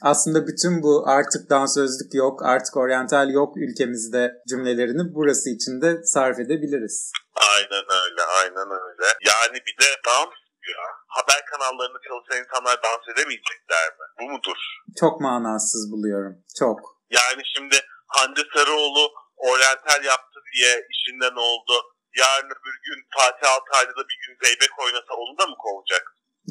Aslında 0.03 0.47
bütün 0.47 0.83
bu 0.83 1.05
artık 1.07 1.51
dansözlük 1.51 2.15
yok, 2.15 2.43
artık 2.43 2.77
oryantal 2.77 3.31
yok 3.31 3.57
ülkemizde 3.57 4.33
cümlelerini 4.49 5.15
burası 5.15 5.51
için 5.51 5.81
de 5.83 6.03
sarf 6.05 6.39
edebiliriz. 6.39 7.13
Aynen 7.55 7.85
öyle, 8.03 8.23
aynen 8.41 8.69
öyle. 8.87 9.07
Yani 9.31 9.57
bir 9.67 9.77
de 9.85 9.89
dans 10.07 10.35
ya. 10.75 10.85
Haber 11.17 11.41
kanallarında 11.51 11.99
çalışan 12.09 12.45
insanlar 12.45 12.77
dans 12.87 13.05
edemeyecekler 13.13 13.87
mi? 13.99 14.07
Bu 14.21 14.25
mudur? 14.33 14.61
Çok 15.01 15.21
manasız 15.21 15.93
buluyorum. 15.93 16.35
Çok. 16.59 16.79
Yani 17.11 17.43
şimdi 17.55 17.77
Hande 18.07 18.43
Sarıoğlu 18.55 19.05
oryantal 19.37 20.05
yaptı 20.05 20.39
diye 20.53 20.73
işinden 20.95 21.37
oldu. 21.49 21.75
Yarın 22.21 22.51
öbür 22.57 22.77
gün 22.87 22.99
Fatih 23.17 23.47
Altaylı 23.55 23.93
da 23.99 24.05
bir 24.11 24.19
gün 24.23 24.35
zeybek 24.45 24.73
oynasa 24.85 25.13
onu 25.23 25.39
da 25.39 25.47
mı 25.47 25.57
kovacak? 25.65 26.05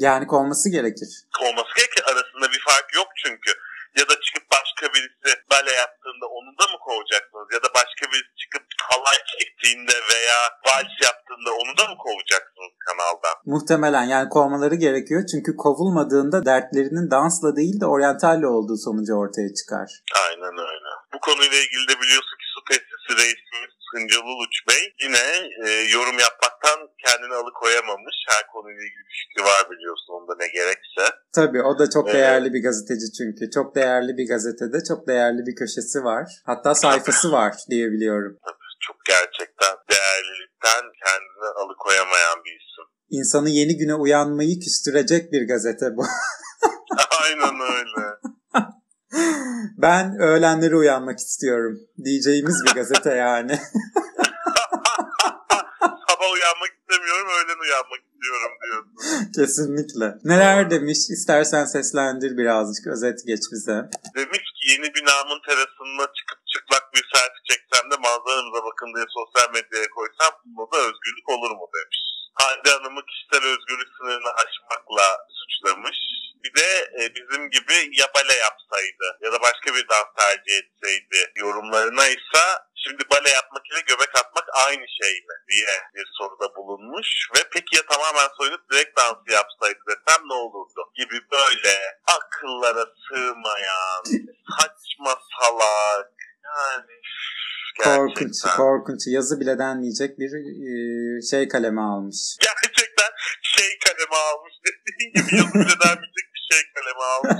Yani 0.06 0.24
kovması 0.26 0.66
gerekir. 0.76 1.10
Kovması 1.38 1.72
gerekir. 1.76 2.02
Arasında 2.10 2.46
bir 2.54 2.62
fark 2.68 2.88
yok 2.98 3.08
çünkü. 3.24 3.50
Ya 3.98 4.04
da 4.10 4.14
çıkıp 4.24 4.44
başka 4.56 4.84
birisi 4.94 5.30
bale 5.50 5.72
yaptığında 5.82 6.26
onu 6.38 6.50
da 6.60 6.64
mı 6.72 6.78
kovacaksınız? 6.86 7.48
Ya 7.54 7.60
da 7.64 7.68
başka 7.80 8.02
birisi 8.12 8.32
çıkıp 8.42 8.64
halay 8.90 9.18
çektiğinde 9.32 9.96
veya 10.12 10.38
vals 10.66 10.94
yaptığında 11.08 11.50
onu 11.60 11.72
da 11.78 11.84
mı 11.90 11.96
kovacaksınız 12.04 12.74
kanaldan? 12.86 13.36
Muhtemelen 13.54 14.06
yani 14.14 14.28
kovmaları 14.28 14.74
gerekiyor. 14.86 15.22
Çünkü 15.32 15.50
kovulmadığında 15.56 16.38
dertlerinin 16.50 17.10
dansla 17.10 17.56
değil 17.56 17.80
de 17.80 17.86
oryantalle 17.86 18.46
olduğu 18.46 18.78
sonucu 18.86 19.12
ortaya 19.22 19.50
çıkar. 19.58 19.88
Aynen 20.24 20.54
öyle. 20.70 20.90
Bu 21.12 21.18
konuyla 21.26 21.58
ilgili 21.64 21.84
de 21.90 21.94
biliyorsun 22.02 22.36
ki 22.40 22.47
tesisi 22.68 23.10
reisimiz 23.20 23.72
Hıncal 23.92 24.24
Uluç 24.32 24.56
Bey 24.68 24.82
yine 25.04 25.24
e, 25.64 25.68
yorum 25.96 26.18
yapmaktan 26.26 26.78
kendini 27.06 27.34
alıkoyamamış. 27.34 28.16
Her 28.28 28.46
konuyla 28.52 28.82
ilgili 28.86 29.04
bir 29.08 29.16
fikri 29.22 29.42
var 29.50 29.62
biliyorsun 29.70 30.12
onda 30.18 30.34
ne 30.42 30.48
gerekse. 30.48 31.04
Tabii 31.34 31.62
o 31.62 31.78
da 31.78 31.90
çok 31.90 32.04
Evet. 32.08 32.14
değerli 32.14 32.52
bir 32.54 32.62
gazeteci 32.62 33.06
çünkü. 33.18 33.50
Çok 33.50 33.74
değerli 33.76 34.16
bir 34.18 34.28
gazetede 34.28 34.78
çok 34.88 35.08
değerli 35.08 35.46
bir 35.46 35.54
köşesi 35.56 36.04
var. 36.04 36.26
Hatta 36.46 36.74
sayfası 36.74 37.32
var 37.32 37.54
diyebiliyorum. 37.70 38.38
Çok 38.86 38.96
gerçekten 39.06 39.74
değerlilikten 39.90 40.82
kendini 41.04 41.48
alıkoyamayan 41.62 42.38
bir 42.44 42.50
isim. 42.50 42.84
İnsanı 43.10 43.48
yeni 43.50 43.76
güne 43.76 43.94
uyanmayı 43.94 44.60
küstürecek 44.60 45.32
bir 45.32 45.48
gazete 45.48 45.86
bu. 45.96 46.04
Aynen 47.22 47.60
öyle. 47.60 48.17
Ben 49.76 50.18
öğlenleri 50.20 50.76
uyanmak 50.76 51.18
istiyorum. 51.18 51.80
Diyeceğimiz 52.04 52.64
bir 52.66 52.74
gazete 52.74 53.14
yani. 53.14 53.58
Sabah 56.08 56.32
uyanmak 56.34 56.70
istemiyorum, 56.80 57.28
öğlen 57.38 57.60
uyanmak 57.66 58.00
istiyorum 58.08 58.52
diyorsun. 58.62 59.32
Kesinlikle. 59.36 60.06
Neler 60.24 60.70
demiş? 60.70 60.98
İstersen 61.16 61.64
seslendir 61.64 62.32
birazcık. 62.40 62.86
Özet 62.86 63.18
geç 63.26 63.44
bize. 63.52 63.78
Demiş 64.18 64.44
ki 64.56 64.62
yeni 64.72 64.88
binamın 64.94 65.40
terasına 65.46 66.06
çıkıp 66.16 66.40
çıplak 66.52 66.84
bir 66.94 67.04
selfie 67.12 67.44
çeksem 67.50 67.84
de 67.90 67.96
manzaramıza 68.06 68.60
bakın 68.68 68.88
diye 68.94 69.06
sosyal 69.18 69.48
medyaya 69.56 69.88
koysam 69.96 70.32
bunda 70.44 70.64
da 70.72 70.78
özgürlük 70.88 71.28
olur 71.34 71.52
mu 71.58 71.66
demiş. 71.76 72.00
Hande 72.40 72.70
Hanım'ı 72.76 73.02
kişisel 73.08 73.44
özgürlük 73.52 73.90
sınırını 73.96 74.32
aşmakla 74.42 75.06
suçlamış. 75.38 75.98
Bir 76.44 76.52
de 76.60 76.68
e, 76.98 77.00
bizim 77.16 77.42
gibi 77.56 77.76
ya 78.00 78.06
bale 78.14 78.34
yapsaydı 78.46 78.48
ya 78.48 78.48
da 78.48 78.57
başka 79.68 79.74
bir 79.74 79.88
dans 79.88 80.10
tercih 80.18 80.54
etseydi 80.58 81.32
yorumlarına 81.36 82.06
ise 82.06 82.44
şimdi 82.74 83.02
bale 83.10 83.30
yapmak 83.30 83.62
ile 83.72 83.80
göbek 83.80 84.12
atmak 84.20 84.44
aynı 84.66 84.86
şey 85.02 85.14
mi 85.28 85.34
diye 85.50 85.74
bir 85.94 86.06
soruda 86.18 86.56
bulunmuş. 86.56 87.08
Ve 87.36 87.40
peki 87.52 87.76
ya 87.76 87.82
tamamen 87.86 88.28
soyunup 88.38 88.70
direkt 88.72 88.98
dansı 88.98 89.32
yapsaydı 89.32 89.80
desem 89.88 90.22
ne 90.28 90.34
olurdu? 90.34 90.80
Gibi 90.94 91.18
böyle 91.32 91.74
akıllara 92.16 92.84
sığmayan 93.08 94.02
saçma 94.58 95.14
salak 95.40 96.12
yani 96.44 96.94
Korkunç, 97.84 98.18
gerçekten. 98.18 98.56
korkunç. 98.56 99.00
Yazı 99.06 99.40
bile 99.40 99.58
denmeyecek 99.58 100.18
bir 100.18 100.32
e, 100.68 100.72
şey 101.30 101.48
kaleme 101.48 101.80
almış. 101.80 102.16
Gerçekten 102.40 103.10
şey 103.42 103.78
kalemi 103.86 104.16
almış 104.28 104.54
dediğin 104.66 105.12
gibi 105.14 105.36
yazı 105.36 105.54
bile 105.54 105.76
denmeyecek 105.84 106.26
bir 106.34 106.44
şey 106.52 106.62
kalemi 106.74 107.04
almış. 107.12 107.38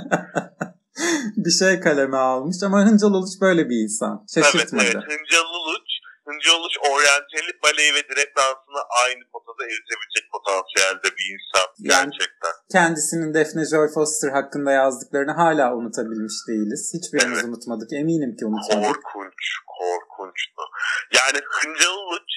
Bir 1.49 1.57
şey 1.65 1.73
kaleme 1.87 2.17
almış 2.17 2.57
ama 2.67 2.77
Hıncal 2.87 3.13
Uluç 3.17 3.33
böyle 3.45 3.63
bir 3.69 3.77
insan. 3.85 4.13
evet 4.37 4.45
Şaşırtmadı. 4.45 4.83
evet. 4.85 5.03
Hıncal 5.11 5.47
Uluç, 5.57 5.89
Hıncal 6.27 6.55
Uluç 6.59 6.75
oryantali 6.91 7.51
baleyi 7.63 7.91
ve 7.97 8.01
direkt 8.09 8.33
dansını 8.39 8.81
aynı 9.03 9.23
potada 9.33 9.63
eritebilecek 9.71 10.25
potansiyelde 10.35 11.07
bir 11.17 11.25
insan. 11.35 11.67
Yani- 11.91 12.11
Gerçekten. 12.11 12.53
Kendisinin 12.77 13.33
Daphne 13.37 13.65
Joy 13.73 13.87
Foster 13.95 14.29
hakkında 14.39 14.71
yazdıklarını 14.81 15.33
hala 15.43 15.65
unutabilmiş 15.77 16.37
değiliz. 16.49 16.83
Hiçbirimiz 16.97 17.39
Evet. 17.39 17.47
unutmadık. 17.49 17.89
Eminim 18.01 18.31
ki 18.37 18.43
unutmadık. 18.49 18.85
Korkunç, 19.03 19.41
korkunçtu. 19.79 20.61
Yani 21.19 21.39
Hıncal 21.57 21.95
Uluç 22.03 22.29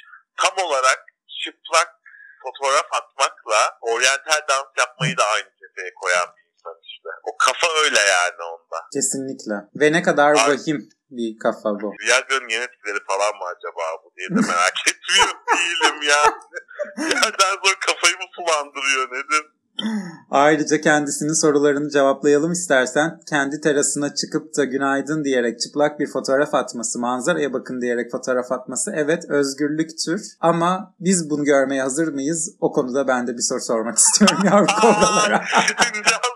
tam 0.42 0.54
olarak 0.66 1.00
çıplak 1.44 1.88
fotoğraf 2.42 2.86
atmakla 3.00 3.60
oryantal 3.92 4.40
dans 4.50 4.70
yapmayı 4.82 5.14
da 5.20 5.24
aynı 5.34 5.50
kefeye 5.60 5.90
koyan 6.00 6.28
bir. 6.36 6.41
O 7.22 7.36
kafa 7.36 7.66
öyle 7.84 8.00
yani 8.00 8.42
onda. 8.52 8.78
Kesinlikle. 8.92 9.54
Ve 9.80 9.92
ne 9.92 10.02
kadar 10.02 10.34
Ay- 10.34 10.48
vahim 10.48 10.88
bir 11.10 11.38
kafa 11.38 11.70
bu. 11.80 11.88
Viagra'nın 12.02 12.48
yan 12.48 12.62
etkileri 12.62 12.98
falan 13.10 13.32
mı 13.38 13.44
acaba 13.52 13.84
bu 14.04 14.08
diye 14.16 14.28
de 14.28 14.40
merak 14.50 14.76
etmiyorum 14.90 15.38
değilim 15.56 15.98
ya. 16.10 16.22
Bir 16.98 17.14
yerden 17.14 17.54
sonra 17.62 17.74
kafayı 17.86 18.14
mı 18.16 18.26
sulandırıyor 18.36 19.08
nedir? 19.08 19.44
Ayrıca 20.30 20.80
kendisinin 20.80 21.32
sorularını 21.32 21.90
cevaplayalım 21.90 22.52
istersen. 22.52 23.20
Kendi 23.28 23.60
terasına 23.60 24.14
çıkıp 24.14 24.56
da 24.56 24.64
günaydın 24.64 25.24
diyerek 25.24 25.60
çıplak 25.60 26.00
bir 26.00 26.06
fotoğraf 26.06 26.54
atması, 26.54 26.98
manzaraya 26.98 27.52
bakın 27.52 27.80
diyerek 27.80 28.10
fotoğraf 28.10 28.52
atması 28.52 28.92
evet 28.96 29.24
özgürlüktür. 29.28 30.20
Ama 30.40 30.94
biz 31.00 31.30
bunu 31.30 31.44
görmeye 31.44 31.82
hazır 31.82 32.08
mıyız? 32.08 32.56
O 32.60 32.72
konuda 32.72 33.08
ben 33.08 33.26
de 33.26 33.32
bir 33.32 33.42
soru 33.42 33.60
sormak 33.60 33.98
istiyorum 33.98 34.38
yavru 34.44 34.66
kobralara. 34.80 35.44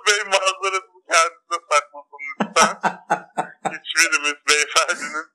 Beyefendinin 4.76 5.26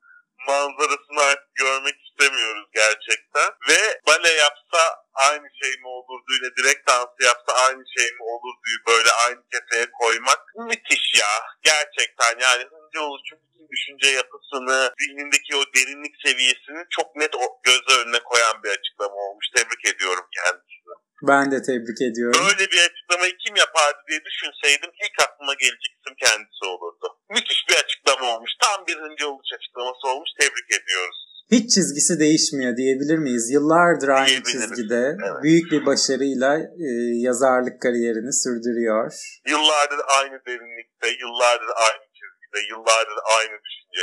manzarasını 0.48 1.22
artık 1.30 1.56
görmek 1.56 1.96
istemiyoruz 2.08 2.68
gerçekten. 2.74 3.50
Ve 3.70 3.80
bale 4.08 4.34
yapsa 4.34 4.82
aynı 5.14 5.48
şey 5.62 5.72
mi 5.82 5.88
olurduğuyla 5.88 6.50
direkt 6.58 6.90
dansı 6.90 7.20
yapsa 7.30 7.52
aynı 7.68 7.84
şey 7.98 8.08
mi 8.18 8.24
olurduğu 8.34 8.78
böyle 8.88 9.12
aynı 9.28 9.42
kefeye 9.52 9.92
koymak 9.92 10.42
müthiş 10.70 11.06
ya. 11.22 11.34
Gerçekten 11.64 12.34
yani 12.40 12.64
Hıncıoğlu'nun 12.72 13.42
bütün 13.46 13.68
düşünce 13.74 14.10
yapısını, 14.10 14.94
zihnindeki 15.00 15.56
o 15.56 15.64
derinlik 15.76 16.16
seviyesini 16.26 16.82
çok 16.90 17.16
net 17.16 17.36
o 17.36 17.46
göz 17.64 17.84
önüne 17.98 18.20
koyan 18.20 18.64
bir 18.64 18.70
açıklama 18.70 19.16
olmuş. 19.16 19.46
Tebrik 19.56 19.96
ediyorum 19.96 20.26
kendisini. 20.38 20.96
Ben 21.32 21.52
de 21.52 21.62
tebrik 21.62 22.02
ediyorum. 22.10 22.42
Böyle 22.48 22.66
bir 22.72 22.82
açıklamayı 22.90 23.34
kim 23.38 23.56
yapardı 23.56 24.00
diye 24.10 24.20
düşünseydim 24.26 24.92
ilk 25.04 25.16
aklıma 25.26 25.54
gelecek 25.54 25.92
isim 25.98 26.16
kendisi 26.24 26.64
olurdu. 26.74 27.08
Müthiş 27.30 27.60
bir 27.70 27.76
açıklama 27.84 28.01
olmuş. 28.24 28.52
Tam 28.64 28.88
bir 28.88 28.98
Hıncıoğlu 29.04 29.42
açıklaması 29.58 30.04
olmuş. 30.08 30.30
Tebrik 30.40 30.70
ediyoruz. 30.80 31.18
Hiç 31.56 31.66
çizgisi 31.76 32.20
değişmiyor 32.20 32.78
diyebilir 32.78 33.18
miyiz? 33.18 33.46
Yıllardır 33.52 34.10
aynı 34.10 34.44
çizgide 34.44 35.04
Evet. 35.28 35.44
büyük 35.44 35.72
bir 35.72 35.86
başarıyla 35.86 36.50
e, 36.88 36.90
yazarlık 37.28 37.82
kariyerini 37.82 38.34
sürdürüyor. 38.44 39.12
Yıllardır 39.54 40.02
aynı 40.18 40.38
derinlikte, 40.48 41.08
yıllardır 41.24 41.72
aynı 41.88 42.06
çizgide, 42.18 42.60
yıllardır 42.72 43.20
aynı 43.38 43.56
düşünce 43.66 44.02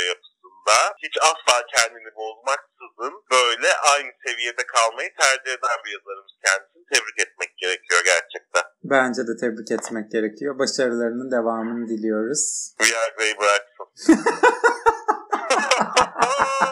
yapısında. 0.69 0.93
Hiç 1.03 1.17
asla 1.29 1.65
kendini 1.75 2.15
bozmaksızın 2.15 3.13
böyle 3.31 3.67
aynı 3.93 4.11
seviyede 4.25 4.63
kalmayı 4.65 5.09
tercih 5.21 5.51
eden 5.57 5.79
bir 5.85 5.91
yazarımız 5.97 6.33
kendisini 6.45 6.83
tebrik 6.93 7.19
etmek 7.27 7.57
gerekiyor 7.57 8.01
gerçekten. 8.05 8.63
Bence 8.83 9.21
de 9.27 9.33
tebrik 9.41 9.71
etmek 9.71 10.11
gerekiyor. 10.11 10.59
Başarılarının 10.59 11.31
devamını 11.31 11.89
diliyoruz. 11.89 12.73
Viagra'yı 12.81 13.35
bıraksın. 13.39 13.87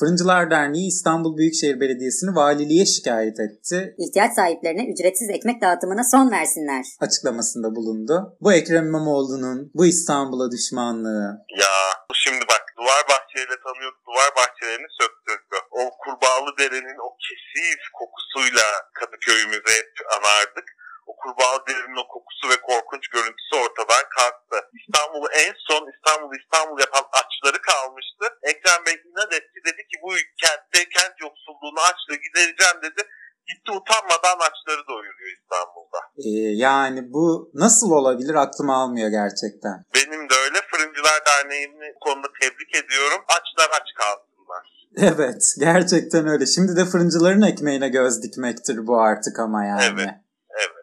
Fırıncılar 0.00 0.50
Derneği 0.50 0.88
İstanbul 0.88 1.36
Büyükşehir 1.36 1.80
Belediyesi'ni 1.80 2.30
valiliğe 2.36 2.86
şikayet 2.86 3.40
etti. 3.46 3.94
İhtiyaç 3.98 4.32
sahiplerine 4.38 4.84
ücretsiz 4.92 5.30
ekmek 5.30 5.62
dağıtımına 5.62 6.04
son 6.14 6.30
versinler. 6.30 6.84
Açıklamasında 7.00 7.68
bulundu. 7.76 8.36
Bu 8.40 8.52
Ekrem 8.52 8.86
İmamoğlu'nun 8.86 9.70
bu 9.74 9.86
İstanbul'a 9.86 10.50
düşmanlığı. 10.50 11.26
Ya 11.62 11.74
bu 12.10 12.14
şimdi 12.14 12.44
bak 12.52 12.64
duvar 12.78 13.02
bahçeyle 13.12 13.54
tanıyorduk. 13.64 14.00
Duvar 14.08 14.30
bahçelerini 14.38 14.90
söktürdü. 15.00 15.56
O 15.80 15.82
kurbağalı 16.02 16.50
derenin 16.60 16.98
o 17.06 17.08
kesif 17.24 17.80
kokusuyla 17.98 18.66
Kadıköy'ümüzü 18.98 19.70
hep 19.78 19.92
anardık. 20.16 20.66
O 21.10 21.12
kurbağalı 21.20 21.60
derenin 21.68 22.02
o 22.02 22.04
ve 22.50 22.56
korkunç 22.68 23.04
görüntüsü 23.14 23.54
ortadan 23.64 24.04
kalktı. 24.18 24.56
İstanbul'u 24.78 25.28
en 25.44 25.54
son 25.68 25.82
İstanbul 25.94 26.30
İstanbul 26.40 26.78
yapan 26.84 27.06
açları 27.20 27.58
kalmıştı. 27.70 28.24
Ekrem 28.50 28.80
Bey 28.86 28.96
inat 29.08 29.32
etti 29.38 29.58
dedi 29.68 29.82
ki 29.90 29.96
bu 30.04 30.10
kentte 30.42 30.80
kent 30.96 31.14
yoksulluğunu 31.26 31.80
açla 31.90 32.14
gidereceğim 32.26 32.78
dedi. 32.86 33.00
Gitti 33.48 33.70
utanmadan 33.78 34.38
açları 34.48 34.82
doyuruyor 34.92 35.30
İstanbul'da. 35.38 36.00
Ee, 36.24 36.30
yani 36.66 37.00
bu 37.14 37.50
nasıl 37.64 37.90
olabilir 37.98 38.34
aklım 38.44 38.70
almıyor 38.70 39.08
gerçekten. 39.20 39.76
Benim 39.96 40.22
de 40.30 40.34
öyle 40.44 40.58
Fırıncılar 40.70 41.18
Derneği'ni 41.28 41.88
konuda 42.04 42.28
tebrik 42.40 42.72
ediyorum. 42.80 43.20
Açlar 43.36 43.70
aç 43.78 43.88
kalsınlar. 44.00 44.64
Evet 45.10 45.42
gerçekten 45.58 46.26
öyle. 46.32 46.46
Şimdi 46.46 46.76
de 46.76 46.84
fırıncıların 46.84 47.42
ekmeğine 47.42 47.88
göz 47.88 48.22
dikmektir 48.22 48.86
bu 48.86 49.00
artık 49.00 49.38
ama 49.38 49.64
yani. 49.64 49.82
Evet. 49.92 50.10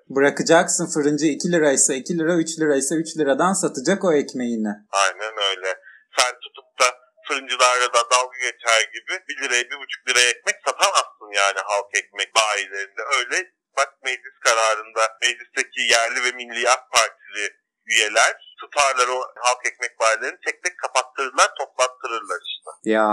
Bırakacaksın 0.09 0.87
fırıncı 0.93 1.25
2 1.25 1.51
liraysa 1.51 1.93
2 1.93 2.17
lira 2.17 2.33
3 2.35 2.59
liraysa 2.59 2.95
3 2.95 3.17
liradan 3.17 3.53
satacak 3.53 4.03
o 4.03 4.13
ekmeğini. 4.13 4.73
Aynen 5.03 5.33
öyle. 5.49 5.69
Sen 6.17 6.33
tutup 6.43 6.69
da 6.79 6.85
fırıncılarla 7.27 7.87
da 7.93 8.01
dalga 8.13 8.37
geçer 8.47 8.81
gibi 8.95 9.13
1 9.29 9.41
liraya 9.41 9.63
1,5 9.63 10.09
liraya 10.09 10.29
ekmek 10.29 10.55
satamazsın 10.65 11.31
yani 11.41 11.59
halk 11.69 11.89
ekmek 12.01 12.29
bayilerinde. 12.35 13.01
Öyle 13.17 13.37
bak 13.77 13.89
meclis 14.03 14.37
kararında 14.45 15.03
meclisteki 15.21 15.81
yerli 15.81 16.23
ve 16.23 16.31
milli 16.31 16.69
AK 16.69 16.91
Partili 16.91 17.45
üyeler 17.85 18.55
tutarlar 18.59 19.07
o 19.07 19.19
halk 19.45 19.65
ekmek 19.65 19.99
bayilerini 19.99 20.39
tek 20.45 20.63
tek 20.63 20.79
kapattırırlar 20.79 21.49
toplattırırlar 21.59 22.39
işte. 22.51 22.69
Ya 22.95 23.09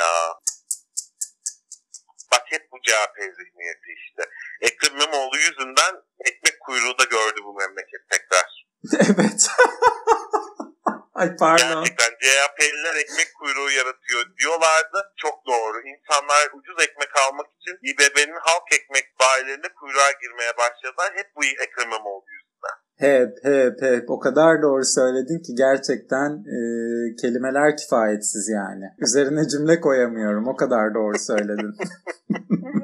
Ya. 0.00 0.12
Bak 2.32 2.44
hep 2.44 2.72
bu 2.72 2.76
CHP 2.86 3.16
zihniyeti 3.38 3.90
işte. 3.96 4.22
Ekrem 4.60 4.96
İmamoğlu 4.96 5.36
yüzünden 5.36 5.94
ekmek 6.20 6.60
kuyruğu 6.60 6.98
da 6.98 7.04
gördü 7.04 7.40
bu 7.44 7.54
memleket 7.54 8.02
tekrar. 8.10 8.48
evet. 9.12 9.48
Ay 11.20 11.36
pardon. 11.36 11.84
Gerçekten 11.84 12.12
CHP'liler 12.22 12.96
ekmek 13.02 13.30
kuyruğu 13.38 13.70
yaratıyor 13.80 14.22
diyorlardı. 14.38 14.98
Çok 15.16 15.36
doğru. 15.46 15.78
İnsanlar 15.92 16.42
ucuz 16.56 16.78
ekmek 16.86 17.12
almak 17.24 17.48
için 17.58 17.74
İBB'nin 17.90 18.40
halk 18.48 18.68
ekmek 18.78 19.06
bayilerine 19.20 19.68
kuyruğa 19.78 20.10
girmeye 20.22 20.52
başladılar. 20.62 21.10
Hep 21.18 21.28
bu 21.36 21.44
Ekrem 21.44 21.88
İmamoğlu 21.88 22.28
yüzünden. 22.36 22.76
Hep 23.06 23.32
hep 23.50 23.76
hep 23.82 24.10
o 24.10 24.18
kadar 24.18 24.62
doğru 24.62 24.84
söyledin 24.84 25.42
ki 25.42 25.52
gerçekten 25.54 26.30
e, 26.56 26.58
kelimeler 27.20 27.76
kifayetsiz 27.76 28.48
yani. 28.48 28.86
Üzerine 28.98 29.48
cümle 29.48 29.80
koyamıyorum 29.80 30.48
o 30.48 30.56
kadar 30.56 30.94
doğru 30.94 31.18
söyledin. 31.18 31.72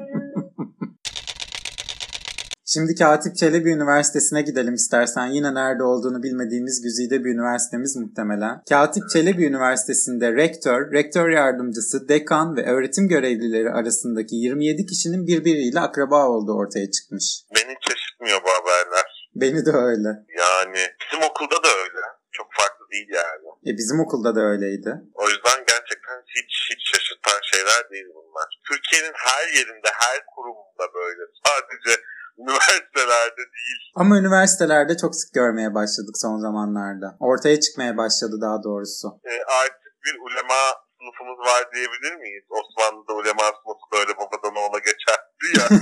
Şimdi 2.75 2.95
Katip 2.95 3.35
Çelebi 3.35 3.69
Üniversitesi'ne 3.69 4.41
gidelim 4.41 4.73
istersen. 4.73 5.27
Yine 5.27 5.53
nerede 5.53 5.83
olduğunu 5.83 6.23
bilmediğimiz 6.23 6.81
güzide 6.85 7.23
bir 7.23 7.29
üniversitemiz 7.35 7.95
muhtemelen. 7.95 8.63
Katip 8.69 9.03
Çelebi 9.13 9.45
Üniversitesi'nde 9.45 10.27
rektör, 10.41 10.91
rektör 10.97 11.29
yardımcısı, 11.29 12.09
dekan 12.09 12.55
ve 12.57 12.61
öğretim 12.73 13.07
görevlileri 13.07 13.69
arasındaki 13.79 14.35
27 14.35 14.85
kişinin 14.85 15.27
birbiriyle 15.27 15.79
akraba 15.79 16.27
olduğu 16.29 16.55
ortaya 16.61 16.91
çıkmış. 16.91 17.25
Beni 17.55 17.73
şaşırtmıyor 17.87 18.39
bu 18.45 18.49
haberler. 18.57 19.07
Beni 19.35 19.65
de 19.65 19.73
öyle. 19.91 20.09
Yani 20.43 20.81
bizim 21.01 21.21
okulda 21.29 21.57
da 21.65 21.69
öyle. 21.83 22.01
Çok 22.31 22.47
farklı 22.59 22.85
değil 22.91 23.09
yani. 23.23 23.47
E 23.67 23.71
bizim 23.79 23.99
okulda 23.99 24.35
da 24.35 24.41
öyleydi. 24.51 24.91
O 25.13 25.23
yüzden 25.31 25.59
gerçekten 25.73 26.17
hiç 26.35 26.51
hiç 26.71 26.81
şaşırtan 26.91 27.39
şeyler 27.51 27.81
değil 27.91 28.09
bunlar. 28.15 28.47
Türkiye'nin 28.69 29.15
her 29.27 29.45
yerinde, 29.57 29.89
her 30.03 30.17
kurumunda 30.33 30.85
böyle. 30.99 31.23
Sadece 31.45 31.91
üniversitelerde 32.37 33.43
değil. 33.55 33.81
Ama 33.95 34.17
üniversitelerde 34.17 34.97
çok 34.97 35.15
sık 35.15 35.33
görmeye 35.33 35.73
başladık 35.79 36.15
son 36.25 36.37
zamanlarda. 36.37 37.17
Ortaya 37.19 37.59
çıkmaya 37.59 37.97
başladı 37.97 38.35
daha 38.41 38.63
doğrusu. 38.63 39.07
E, 39.31 39.33
artık 39.61 39.93
bir 40.05 40.15
ulema 40.25 40.61
sınıfımız 40.97 41.39
var 41.49 41.61
diyebilir 41.73 42.15
miyiz? 42.15 42.45
Osmanlı'da 42.49 43.13
ulema 43.13 43.45
sınıfı 43.59 43.85
böyle 43.93 44.13
babadan 44.17 44.55
oğula 44.61 44.79
geçerdi 44.89 45.45
ya. 45.57 45.65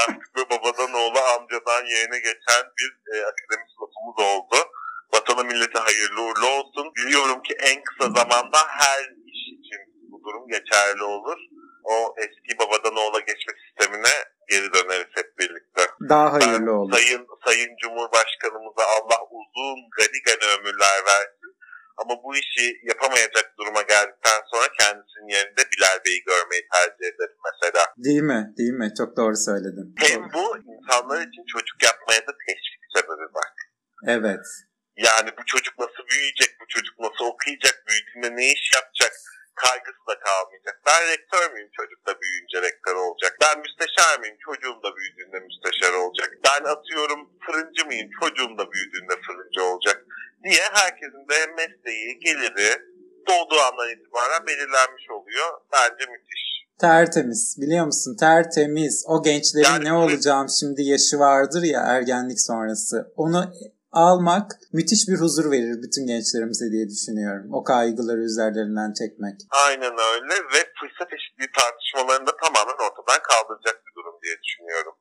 artık 0.00 0.28
böyle 0.36 0.50
babadan 0.50 0.92
oğula 1.00 1.22
amcadan 1.34 1.84
yeğene 1.92 2.18
geçen 2.18 2.64
bir 2.78 2.90
e, 3.12 3.14
akademi 3.30 3.66
sınıfımız 3.72 4.18
oldu. 4.32 4.56
Vatana 5.14 5.42
millete 5.42 5.78
hayırlı 5.78 6.20
uğurlu 6.22 6.46
olsun. 6.46 6.86
Biliyorum 6.96 7.42
ki 7.42 7.54
en 7.60 7.82
kısa 7.84 8.06
zamanda 8.18 8.58
her 8.68 9.02
iş 9.32 9.42
için 9.58 9.80
bu 10.10 10.16
durum 10.24 10.48
geçerli 10.48 11.02
olur. 11.02 11.38
O 11.84 12.14
eski 12.22 12.58
babadan 12.58 12.96
oğula 12.96 13.20
geçme 13.20 13.52
sistemine 13.62 14.14
geri 14.50 14.68
döneriz 14.74 15.12
hep 15.18 15.38
birlikte. 15.38 15.82
Daha 16.08 16.32
hayırlı 16.32 16.72
olur. 16.72 16.92
Sayın 16.92 17.26
Sayın 17.44 17.72
Cumhurbaşkanımıza 17.82 18.84
Allah 18.96 19.20
uzun 19.38 19.78
gani 19.98 20.18
gani 20.26 20.44
ömürler 20.54 20.98
versin. 21.10 21.50
Ama 22.00 22.14
bu 22.24 22.36
işi 22.36 22.66
yapamayacak 22.90 23.46
duruma 23.58 23.82
geldikten 23.82 24.40
sonra 24.52 24.66
kendisinin 24.80 25.28
yerinde 25.36 25.62
Bilal 25.72 25.98
Bey'i 26.04 26.22
görmeyi 26.30 26.64
tercih 26.74 27.06
ederim 27.12 27.40
mesela. 27.48 27.82
Değil 28.06 28.22
mi? 28.32 28.40
Değil 28.58 28.76
mi? 28.82 28.88
Çok 28.98 29.16
doğru 29.16 29.36
söyledin. 29.48 29.86
Hem 30.06 30.22
bu 30.34 30.44
insanlar 30.72 31.20
için 31.28 31.44
çocuk 31.52 31.82
yapmaya 31.88 32.20
da 32.28 32.32
teşvik 32.46 32.82
sebebi 32.94 33.26
bak. 33.34 33.54
Evet. 34.16 34.46
Yani 34.96 35.30
bu 35.38 35.42
çocuk 35.52 35.78
nasıl 35.78 36.02
büyüyecek, 36.10 36.50
bu 36.60 36.64
çocuk 36.74 36.98
nasıl 37.00 37.24
okuyacak, 37.32 37.76
büyüdüğünde 37.88 38.36
ne 38.36 38.46
iş 38.56 38.64
yapacak 38.74 39.12
kaygısı 39.64 40.02
da 40.10 40.16
kalmayacak. 40.26 40.76
Ben 40.86 41.00
rektör 41.12 41.44
müyüm 41.52 41.70
çocuk 41.78 42.00
da 42.06 42.12
büyüyünce 42.20 42.58
rektör 42.68 42.96
olacak. 43.04 43.32
Ben 43.44 43.56
müsteşar 43.64 44.18
mıyım 44.18 44.36
çocuğum 44.46 44.78
da 44.84 44.90
büyüdüğünde 44.96 45.38
müsteşar 45.48 45.92
olacak. 46.02 46.30
Ben 46.46 46.62
atıyorum 46.74 47.20
fırıncı 47.44 47.82
mıyım 47.86 48.09
çocuğum 48.20 48.58
da 48.58 48.64
büyüdüğünde 48.72 49.14
fırıncı 49.26 49.64
olacak. 49.64 50.06
Diye 50.44 50.62
herkesin 50.72 51.28
de 51.30 51.38
mesleği, 51.56 52.18
geliri 52.18 52.70
doğduğu 53.28 53.60
andan 53.60 53.88
itibaren 53.94 54.46
belirlenmiş 54.46 55.10
oluyor. 55.10 55.48
Bence 55.72 56.10
müthiş. 56.12 56.50
Tertemiz. 56.80 57.56
Biliyor 57.60 57.86
musun? 57.86 58.16
Tertemiz. 58.20 59.04
O 59.08 59.22
gençlerin 59.22 59.64
Yani 59.64 59.84
ne 59.84 59.92
olacağım 59.92 60.46
şimdi 60.60 60.82
yaşı 60.82 61.18
vardır 61.18 61.62
ya 61.62 61.80
ergenlik 61.80 62.40
sonrası. 62.40 63.12
Onu 63.16 63.52
almak 63.92 64.46
müthiş 64.72 65.08
bir 65.08 65.18
huzur 65.20 65.50
verir 65.50 65.82
bütün 65.84 66.06
gençlerimize 66.06 66.66
diye 66.72 66.88
düşünüyorum. 66.88 67.48
O 67.52 67.64
kaygıları 67.64 68.20
üzerlerinden 68.30 68.92
çekmek. 69.00 69.36
Aynen 69.66 69.94
öyle 70.12 70.34
ve 70.52 70.60
fırsat 70.80 71.10
eşitliği 71.16 71.50
tartışmalarını 71.58 72.26
da 72.26 72.34
tamamen 72.42 72.78
ortadan 72.86 73.20
kaldıracak 73.30 73.76
bir 73.86 73.92
durum 73.96 74.16
diye 74.22 74.36
düşünüyorum. 74.44 74.94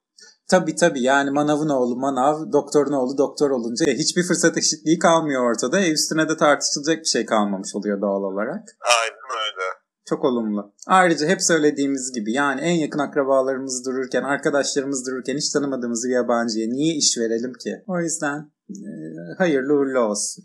Tabii 0.50 0.76
tabii 0.76 1.04
yani 1.04 1.32
manavın 1.32 1.70
oğlu 1.70 1.96
manav, 1.96 2.52
doktorun 2.52 2.94
oğlu 2.94 3.18
doktor 3.18 3.50
olunca 3.52 3.86
hiçbir 3.86 4.24
fırsat 4.24 4.58
eşitliği 4.58 5.00
kalmıyor 5.00 5.52
ortada. 5.52 5.80
E 5.80 5.92
üstüne 5.92 6.30
de 6.30 6.38
tartışılacak 6.38 7.00
bir 7.00 7.12
şey 7.16 7.26
kalmamış 7.26 7.76
oluyor 7.76 8.02
doğal 8.02 8.24
olarak. 8.24 8.64
Aynen 9.02 9.30
öyle. 9.46 9.66
Çok 10.10 10.26
olumlu. 10.26 10.74
Ayrıca 10.88 11.28
hep 11.28 11.42
söylediğimiz 11.42 12.12
gibi 12.16 12.34
yani 12.34 12.62
en 12.62 12.76
yakın 12.76 13.00
akrabalarımız 13.00 13.86
dururken, 13.86 14.24
arkadaşlarımız 14.24 15.08
dururken 15.08 15.38
hiç 15.38 15.50
tanımadığımız 15.50 16.06
bir 16.08 16.14
yabancıya 16.14 16.68
niye 16.68 16.96
iş 16.96 17.18
verelim 17.18 17.54
ki? 17.54 17.84
O 17.88 18.00
yüzden 18.00 18.52
e, 18.70 18.90
hayırlı 19.38 19.74
uğurlu 19.74 20.00
olsun. 20.00 20.44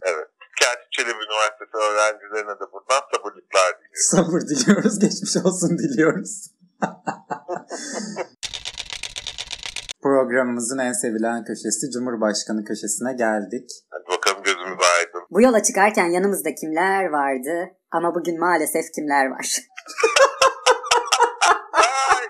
Katip 0.61 0.93
Çelebi 0.93 1.23
Üniversitesi 1.27 1.77
öğrencilerine 1.87 2.55
de 2.61 2.67
buradan 2.73 3.03
sabırlıklar 3.13 3.71
diliyorum. 3.79 4.11
Sabır 4.11 4.41
diliyoruz, 4.41 4.99
geçmiş 4.99 5.37
olsun 5.37 5.79
diliyoruz. 5.79 6.51
Programımızın 10.09 10.79
en 10.79 10.93
sevilen 10.93 11.45
köşesi 11.45 11.91
Cumhurbaşkanı 11.95 12.65
köşesine 12.65 13.13
geldik. 13.25 13.69
Hadi 13.91 14.07
bakalım 14.17 14.43
gözümüz 14.43 14.81
aydın. 14.97 15.23
Bu 15.31 15.43
yola 15.43 15.63
çıkarken 15.63 16.07
yanımızda 16.17 16.55
kimler 16.61 17.05
vardı? 17.19 17.55
Ama 17.97 18.15
bugün 18.15 18.41
maalesef 18.41 18.85
kimler 18.95 19.27
var? 19.27 19.47
Ay! 21.73 22.25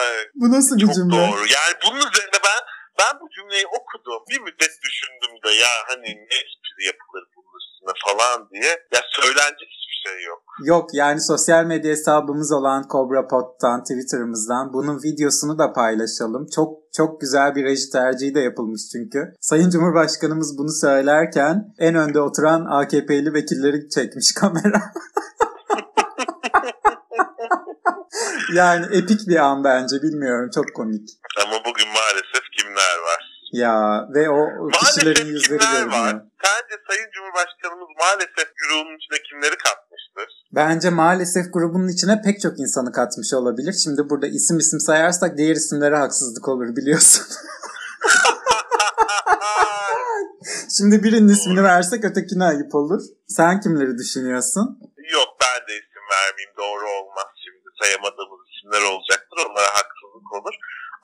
Ay, 0.00 0.16
Bu 0.40 0.52
nasıl 0.56 0.76
bir 0.76 0.86
çok 0.86 0.94
cümle? 0.94 1.16
doğru. 1.16 1.42
Yani 1.56 1.72
bunun 1.84 2.02
üzerine 2.10 2.38
ben 2.48 2.60
ben 3.00 3.12
bu 3.20 3.26
cümleyi 3.36 3.66
okudum. 3.78 4.20
Bir 4.30 4.40
müddet 4.40 4.74
düşündüm 4.86 5.32
de 5.44 5.50
ya 5.62 5.72
hani 5.90 6.08
ne 6.30 6.36
espri 6.44 6.82
yapılır 6.90 7.24
bunun 7.36 7.37
üstüne 7.78 7.92
falan 8.06 8.48
diye. 8.50 8.70
Ya 8.92 9.00
söylenecek 9.10 9.68
hiçbir 9.70 10.10
şey 10.10 10.24
yok. 10.26 10.42
Yok 10.64 10.94
yani 10.94 11.20
sosyal 11.20 11.64
medya 11.64 11.90
hesabımız 11.90 12.52
olan 12.52 12.84
Cobra 12.92 13.26
Pod'dan, 13.26 13.82
Twitter'ımızdan 13.82 14.72
bunun 14.72 15.02
videosunu 15.02 15.58
da 15.58 15.72
paylaşalım. 15.72 16.46
Çok 16.54 16.78
çok 16.96 17.20
güzel 17.20 17.54
bir 17.54 17.64
reji 17.64 17.90
tercihi 17.90 18.34
de 18.34 18.40
yapılmış 18.40 18.82
çünkü. 18.92 19.34
Sayın 19.40 19.70
Cumhurbaşkanımız 19.70 20.58
bunu 20.58 20.72
söylerken 20.72 21.74
en 21.78 21.94
önde 21.94 22.20
oturan 22.20 22.64
AKP'li 22.64 23.34
vekilleri 23.34 23.88
çekmiş 23.90 24.32
kamera. 24.40 24.82
yani 28.54 28.86
epik 28.92 29.28
bir 29.28 29.36
an 29.36 29.64
bence 29.64 29.96
bilmiyorum 30.02 30.50
çok 30.54 30.74
komik. 30.74 31.08
Ama 31.44 31.56
bugün? 31.64 31.86
Ya 33.52 34.06
ve 34.14 34.30
o 34.30 34.68
kişilerin 34.68 35.26
Maalesef 35.26 35.50
yüzleri 35.50 35.58
görünüyor. 35.58 36.00
var? 36.00 36.22
Sence 36.44 36.74
Sayın 36.88 37.10
Cumhurbaşkanımız 37.14 37.88
maalesef 38.00 38.48
grubun 38.60 38.96
içine 38.96 39.18
kimleri 39.28 39.56
katmıştır? 39.56 40.28
Bence 40.52 40.90
maalesef 40.90 41.52
grubun 41.52 41.88
içine 41.88 42.22
pek 42.22 42.40
çok 42.40 42.58
insanı 42.58 42.92
katmış 42.92 43.34
olabilir. 43.34 43.72
Şimdi 43.84 44.10
burada 44.10 44.26
isim 44.26 44.58
isim 44.58 44.80
sayarsak 44.80 45.36
diğer 45.38 45.54
isimlere 45.56 45.96
haksızlık 45.96 46.48
olur 46.48 46.76
biliyorsun. 46.76 47.24
Şimdi 50.76 51.02
birinin 51.04 51.28
ismini 51.28 51.62
versek 51.62 52.04
ötekine 52.04 52.44
ayıp 52.44 52.74
olur. 52.74 53.02
Sen 53.28 53.60
kimleri 53.60 53.98
düşünüyorsun? 53.98 54.78
Yok 55.12 55.28
ben 55.42 55.58
de 55.68 55.72
isim 55.82 56.04
vermeyeyim 56.14 56.54
doğru 56.58 56.86
olmaz 56.98 57.28
şimdi 57.44 57.64
sayamadığımız 57.82 58.40
isimler 58.52 58.82
olacaktır 58.92 59.38
onlara 59.50 59.70
haksızlık 59.78 60.32
olur. 60.38 60.54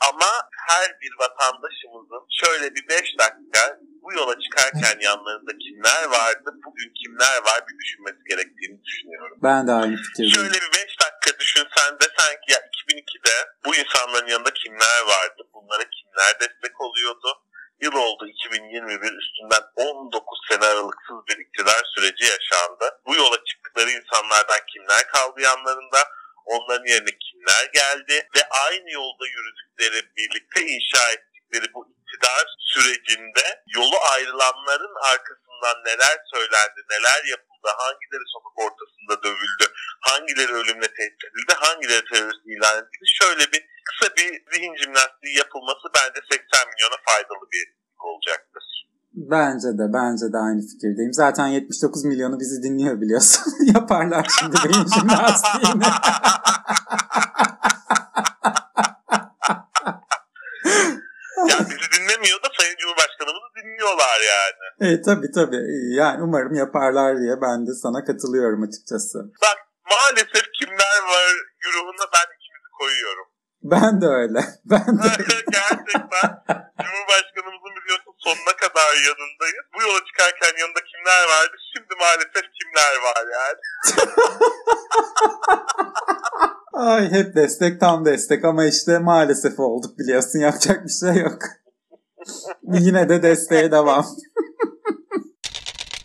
Ama 0.08 0.30
her 0.68 1.00
bir 1.00 1.12
vatandaşımızın 1.18 2.24
şöyle 2.42 2.74
bir 2.74 2.88
5 2.88 3.18
dakika 3.18 3.78
bu 4.02 4.12
yola 4.12 4.34
çıkarken 4.44 4.96
yanlarında 5.00 5.52
kimler 5.64 6.04
vardı, 6.04 6.48
bugün 6.66 6.92
kimler 7.00 7.36
var 7.48 7.58
bir 7.68 7.76
düşünmesi 7.78 8.22
gerektiğini 8.30 8.84
düşünüyorum. 8.84 9.38
Ben 9.42 9.66
de 9.66 9.72
aynı 9.72 9.96
fikirdeyim. 9.96 10.34
Şöyle 10.34 10.58
bir 10.64 10.72
5 10.80 11.00
dakika 11.04 11.38
düşünsen 11.40 11.90
desen 12.00 12.34
ki 12.42 12.48
ya 12.54 12.60
2002'de 12.72 13.36
bu 13.64 13.70
insanların 13.76 14.26
yanında 14.26 14.52
kimler 14.54 15.00
vardı, 15.14 15.40
bunlara 15.54 15.84
kimler 15.96 16.32
destek 16.40 16.80
oluyordu? 16.80 17.28
Yıl 17.80 17.92
oldu 17.92 18.26
2021 18.26 19.12
üstünden 19.22 19.64
19 19.76 20.38
sene 20.50 20.64
aralıksız 20.64 21.18
bir 21.28 21.38
iktidar 21.44 21.82
süreci 21.94 22.24
yaşandı. 22.24 22.86
Bu 23.06 23.14
yola 23.16 23.36
çıktıkları 23.44 23.90
insanlardan 23.90 24.62
kimler 24.72 25.02
kaldı 25.14 25.40
yanlarında? 25.40 25.98
Onların 26.44 26.86
yerine 26.86 27.18
kimler 27.24 27.64
geldi? 27.80 28.28
Ve 28.36 28.42
aynı 28.66 28.90
yolda 28.90 29.26
yürüdükleri, 29.26 30.16
birlikte 30.16 30.60
inşa 30.60 31.12
ettikleri 31.12 31.74
bu 31.74 31.80
iktidar 31.92 32.44
sürecinde 32.58 33.62
yolu 33.66 33.96
ayrılanların 34.12 34.94
arkasından 35.12 35.76
neler 35.84 36.16
söylendi, 36.34 36.80
neler 36.90 37.24
yapıldı, 37.24 37.68
hangileri 37.76 38.26
sokak 38.34 38.56
ortasında 38.64 39.22
dövüldü, 39.22 39.66
hangileri 40.00 40.52
ölümle 40.52 40.88
tehdit 40.98 41.24
edildi, 41.24 41.52
hangileri 41.56 42.04
terörist 42.04 42.46
ilan 42.46 42.78
edildi. 42.78 43.06
Şöyle 43.20 43.52
bir 43.52 43.62
kısa 43.88 44.16
bir 44.16 44.30
zihin 44.52 44.76
jimnastiği 44.76 45.38
yapılması 45.38 45.86
bence 45.96 46.20
80 46.30 46.68
milyona 46.70 46.98
faydalı 47.06 47.44
bir 47.52 47.60
etkinlik 47.62 48.04
olacaktır. 48.04 48.64
Bence 49.16 49.68
de 49.78 49.92
bence 49.92 50.32
de 50.32 50.38
aynı 50.38 50.60
fikirdeyim. 50.60 51.12
Zaten 51.12 51.46
79 51.46 52.04
milyonu 52.04 52.40
bizi 52.40 52.62
dinliyor 52.62 53.00
biliyorsun. 53.00 53.42
Yaparlar 53.74 54.26
şimdi 54.40 54.56
beyin 54.64 54.86
jimnastiğini. 54.86 55.84
Ya 61.50 61.58
bizi 61.70 61.86
dinlemiyor 61.96 62.38
da 62.44 62.48
Sayın 62.58 62.76
Cumhurbaşkanımızı 62.80 63.50
dinliyorlar 63.58 64.18
yani. 64.34 64.92
e, 64.92 65.02
tabii 65.02 65.30
tabii. 65.30 65.62
Yani 66.00 66.22
umarım 66.22 66.54
yaparlar 66.54 67.18
diye 67.20 67.40
ben 67.42 67.66
de 67.66 67.72
sana 67.82 68.04
katılıyorum 68.04 68.62
açıkçası. 68.62 69.18
Bak 69.42 69.58
maalesef 69.90 70.44
kimler 70.60 70.98
var 71.12 71.28
güruhuna 71.62 72.06
ben 72.14 72.28
ikimizi 72.36 72.70
koyuyorum. 72.78 73.26
Ben 73.62 74.00
de 74.00 74.06
öyle. 74.06 74.40
Ben 74.64 74.86
de 74.98 75.02
Gerçekten 75.16 75.84
biliyorsun 75.86 77.23
sonuna 78.24 78.56
kadar 78.56 78.94
yanındayız. 79.08 79.64
Bu 79.74 79.82
yola 79.82 80.04
çıkarken 80.04 80.60
yanında 80.60 80.80
kimler 80.90 81.22
vardı? 81.32 81.56
Şimdi 81.72 81.94
maalesef 82.00 82.46
kimler 82.58 82.94
var 83.08 83.24
yani. 83.38 83.60
Ay 86.74 87.10
hep 87.12 87.34
destek 87.36 87.80
tam 87.80 88.04
destek 88.04 88.44
ama 88.44 88.64
işte 88.64 88.98
maalesef 88.98 89.60
olduk 89.60 89.98
biliyorsun 89.98 90.38
yapacak 90.38 90.84
bir 90.84 90.96
şey 91.00 91.22
yok. 91.22 91.42
Yine 92.62 93.08
de 93.08 93.22
desteğe 93.22 93.72
devam. 93.72 94.04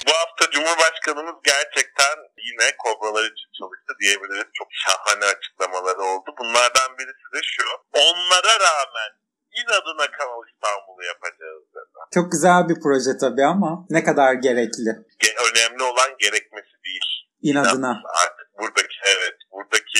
Bu 0.08 0.12
hafta 0.20 0.52
Cumhurbaşkanımız 0.52 1.36
gerçekten 1.44 2.16
yine 2.48 2.68
kobralar 2.84 3.24
için 3.24 3.50
çalıştı 3.60 3.92
diyebiliriz. 4.02 4.50
Çok 4.54 4.68
şahane 4.72 5.26
açıklamaları 5.26 6.02
oldu. 6.02 6.30
Bunlardan 6.40 6.98
birisi 6.98 7.28
de 7.34 7.42
şu. 7.44 7.64
Onlara 7.94 8.54
rağmen 8.68 9.19
inadına 9.62 10.06
Kanal 10.18 10.42
İstanbul'u 10.52 11.04
yapacağız 11.14 11.64
dedi. 11.76 11.90
Çok 12.14 12.32
güzel 12.32 12.70
bir 12.70 12.78
proje 12.84 13.18
tabii 13.24 13.46
ama 13.46 13.86
ne 13.90 14.04
kadar 14.04 14.34
gerekli. 14.34 14.90
Ge- 15.22 15.38
Önemli 15.48 15.84
olan 15.84 16.12
gerekmesi 16.20 16.74
değil. 16.86 17.08
İnadına. 17.42 17.92
Artık 18.24 18.48
buradaki 18.60 18.98
evet 19.14 19.36
buradaki 19.52 20.00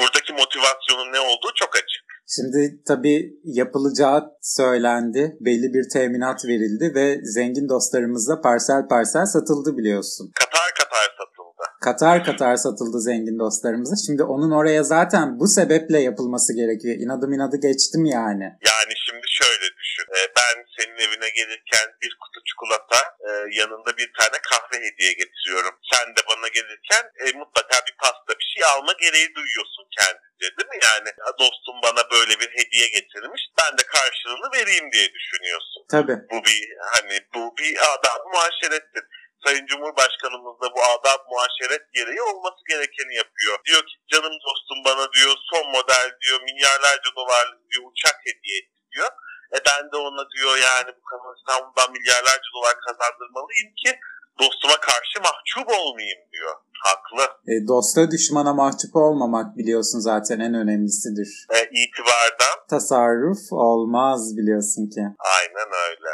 buradaki 0.00 0.32
motivasyonun 0.32 1.12
ne 1.12 1.20
olduğu 1.20 1.52
çok 1.54 1.76
açık. 1.76 2.04
Şimdi 2.36 2.82
tabii 2.88 3.32
yapılacağı 3.44 4.30
söylendi. 4.42 5.36
Belli 5.40 5.74
bir 5.74 5.88
teminat 5.92 6.44
verildi 6.44 6.92
ve 6.94 7.20
zengin 7.24 7.68
dostlarımıza 7.68 8.40
parsel 8.40 8.88
parsel 8.88 9.26
satıldı 9.26 9.76
biliyorsun. 9.76 10.32
Katar 10.34 10.70
katar 10.78 11.06
satıldı. 11.18 11.64
Katar 11.80 12.24
katar 12.24 12.56
satıldı 12.56 13.00
zengin 13.00 13.38
dostlarımıza. 13.38 13.94
Şimdi 14.06 14.22
onun 14.22 14.50
oraya 14.50 14.82
zaten 14.82 15.38
bu 15.40 15.46
sebeple 15.48 16.00
yapılması 16.00 16.52
gerekiyor. 16.56 16.94
İnadım 16.98 17.32
inadı 17.32 17.56
geçtim 17.56 18.04
yani. 18.04 18.44
Yani 18.90 19.06
şimdi 19.06 19.26
şöyle 19.40 19.68
düşün. 19.78 20.04
Ee, 20.16 20.28
ben 20.36 20.56
senin 20.76 20.98
evine 21.04 21.28
gelirken 21.28 21.86
bir 22.02 22.12
kutu 22.20 22.40
çikolata 22.48 23.00
e, 23.28 23.30
yanında 23.60 23.96
bir 23.96 24.10
tane 24.18 24.38
kahve 24.50 24.76
hediye 24.86 25.12
getiriyorum. 25.12 25.74
Sen 25.92 26.06
de 26.16 26.20
bana 26.30 26.48
gelirken 26.48 27.04
e, 27.20 27.24
mutlaka 27.38 27.76
bir 27.86 27.96
pasta 28.02 28.32
bir 28.38 28.48
şey 28.54 28.64
alma 28.64 28.92
gereği 28.92 29.34
duyuyorsun 29.34 29.84
kendince 29.98 30.48
değil 30.56 30.70
mi? 30.74 30.78
Yani 30.88 31.08
"Ya 31.22 31.30
dostum 31.38 31.76
bana 31.86 32.02
böyle 32.14 32.40
bir 32.40 32.50
hediye 32.58 32.88
getirmiş 32.88 33.42
ben 33.60 33.78
de 33.78 33.82
karşılığını 33.96 34.48
vereyim 34.58 34.92
diye 34.92 35.08
düşünüyorsun. 35.16 35.82
Tabii. 35.90 36.18
Bu 36.30 36.44
bir 36.44 36.60
hani 36.94 37.16
bu 37.34 37.56
bir 37.58 37.72
adab 37.94 38.22
muaşerettir. 38.32 39.04
Sayın 39.44 39.66
Cumhurbaşkanımız 39.66 40.60
da 40.62 40.68
bu 40.74 40.80
adab 40.94 41.20
muaşeret 41.30 41.84
gereği 41.92 42.22
olması 42.22 42.60
gerekeni 42.68 43.14
yapıyor. 43.14 43.58
Diyor 43.66 43.82
ki 43.88 43.94
canım 44.12 44.34
dostum 44.46 44.78
bana 44.84 45.12
diyor 45.12 45.34
son 45.50 45.66
model 45.70 46.08
diyor 46.22 46.40
milyarlarca 46.42 47.10
dolarlık 47.16 47.70
diyor 47.70 47.84
uçak 47.90 48.16
hediye 48.26 48.58
etti 48.58 48.79
diyor. 48.94 49.10
E 49.56 49.58
ben 49.68 49.82
de 49.92 49.96
ona 50.06 50.24
diyor 50.34 50.54
yani 50.68 50.90
bu 50.98 51.02
Kanal 51.10 51.34
İstanbul'dan 51.38 51.88
milyarlarca 51.96 52.48
dolar 52.56 52.74
kazandırmalıyım 52.86 53.70
ki 53.82 53.90
dostuma 54.40 54.76
karşı 54.88 55.16
mahcup 55.28 55.68
olmayayım 55.80 56.22
diyor. 56.32 56.54
Haklı. 56.84 57.24
E, 57.52 57.68
dosta 57.68 58.10
düşmana 58.10 58.52
mahcup 58.54 58.96
olmamak 58.96 59.56
biliyorsun 59.58 59.98
zaten 59.98 60.40
en 60.40 60.54
önemlisidir. 60.54 61.46
E, 61.56 61.58
itibardan 61.80 62.56
Tasarruf 62.70 63.38
olmaz 63.50 64.36
biliyorsun 64.36 64.84
ki. 64.94 65.02
aynen 65.36 65.68
öyle. 65.88 66.10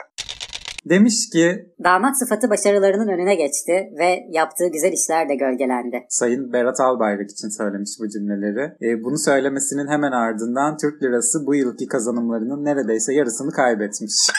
Demiş 0.91 1.31
ki 1.33 1.75
Damat 1.85 2.19
sıfatı 2.19 2.51
başarılarının 2.51 3.09
önüne 3.09 3.35
geçti 3.35 3.73
ve 3.99 4.09
yaptığı 4.31 4.69
güzel 4.73 4.93
işler 4.93 5.29
de 5.29 5.35
gölgelendi. 5.35 6.07
Sayın 6.09 6.53
Berat 6.53 6.81
Albayrak 6.81 7.31
için 7.31 7.49
söylemiş 7.49 7.91
bu 8.01 8.09
cümleleri. 8.09 8.65
E, 8.87 9.05
bunu 9.05 9.19
söylemesinin 9.19 9.89
hemen 9.89 10.13
ardından 10.13 10.77
Türk 10.77 11.03
lirası 11.03 11.47
bu 11.47 11.55
yılki 11.55 11.87
kazanımlarının 11.87 12.65
neredeyse 12.65 13.15
yarısını 13.15 13.53
kaybetmiş. 13.53 14.15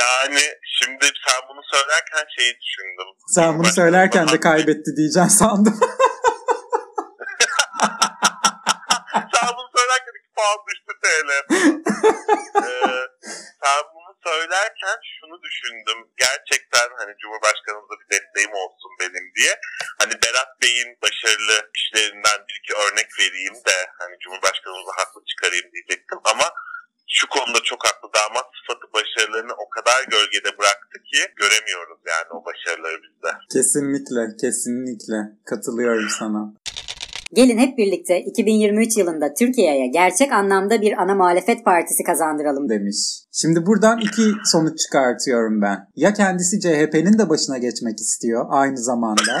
yani 0.00 0.42
şimdi 0.78 1.04
sen 1.26 1.40
bunu 1.48 1.60
söylerken 1.72 2.24
şeyi 2.38 2.52
düşündüm. 2.64 3.08
Sen 3.28 3.58
bunu 3.58 3.66
söylerken 3.66 4.28
de 4.28 4.40
kaybetti 4.40 4.96
diyeceğim 4.96 5.28
sandım. 5.28 5.80
sen 9.34 9.48
bunu 9.56 9.68
söylerken 9.76 10.14
2 10.20 10.30
puan 10.36 10.58
düştü 10.68 10.92
TL. 11.02 11.30
ee, 12.66 13.02
sen 13.62 13.80
bunu 13.94 14.12
söylerken 14.26 14.98
şunu 15.14 15.36
düşündüm. 15.46 15.98
Gerçekten 16.24 16.88
hani 16.98 17.12
Cumhurbaşkanımıza 17.20 17.94
bir 18.00 18.08
desteğim 18.14 18.54
olsun 18.62 18.92
benim 19.00 19.26
diye. 19.36 19.54
Hani 20.00 20.12
Berat 20.22 20.52
Bey'in 20.62 20.90
başarılı 21.02 21.70
işlerinden 21.78 22.38
bir 22.48 22.56
iki 22.60 22.72
örnek 22.84 23.08
vereyim 23.20 23.56
de 23.68 23.76
hani 23.98 24.14
Cumhurbaşkanımızı 24.22 24.92
haklı 24.98 25.20
çıkarayım 25.30 25.68
diyecektim 25.72 26.18
ama 26.24 26.46
şu 27.08 27.26
konuda 27.28 27.60
çok 27.62 27.86
haklı 27.86 28.08
damat 28.14 28.46
sıfatı 28.56 28.86
başarılarını 28.92 29.54
o 29.54 29.68
kadar 29.68 30.04
gölgede 30.04 30.58
bıraktı 30.58 30.96
ki 31.10 31.20
göremiyoruz 31.36 32.00
yani 32.06 32.28
o 32.30 32.44
başarıları 32.44 33.02
bizde. 33.02 33.30
Kesinlikle, 33.66 34.36
kesinlikle 34.40 35.16
katılıyorum 35.44 36.08
sana. 36.18 36.54
Gelin 37.32 37.58
hep 37.58 37.78
birlikte 37.78 38.20
2023 38.20 38.96
yılında 38.96 39.34
Türkiye'ye 39.34 39.86
gerçek 39.86 40.32
anlamda 40.32 40.80
bir 40.80 41.02
ana 41.02 41.14
muhalefet 41.14 41.64
partisi 41.64 42.02
kazandıralım. 42.04 42.68
demiş. 42.68 42.96
Şimdi 43.32 43.66
buradan 43.66 44.00
iki 44.00 44.22
sonuç 44.44 44.78
çıkartıyorum 44.78 45.62
ben. 45.62 45.88
Ya 45.96 46.14
kendisi 46.14 46.60
CHP'nin 46.60 47.18
de 47.18 47.28
başına 47.28 47.58
geçmek 47.58 48.00
istiyor 48.00 48.46
aynı 48.48 48.78
zamanda. 48.78 49.40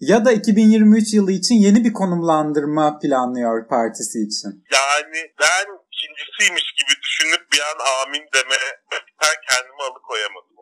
ya 0.00 0.24
da 0.24 0.32
2023 0.32 1.14
yılı 1.14 1.32
için 1.32 1.54
yeni 1.54 1.84
bir 1.84 1.92
konumlandırma 1.92 2.98
planlıyor 2.98 3.68
partisi 3.68 4.18
için. 4.18 4.64
Yani 4.72 5.18
ben 5.40 5.66
ikincisiymiş 5.92 6.74
gibi 6.78 7.02
düşünüp 7.02 7.52
bir 7.52 7.60
an 7.60 7.78
amin 8.02 8.24
deme 8.34 8.60
ben 9.22 9.36
kendimi 9.48 9.82
alıkoyamadım. 9.90 10.57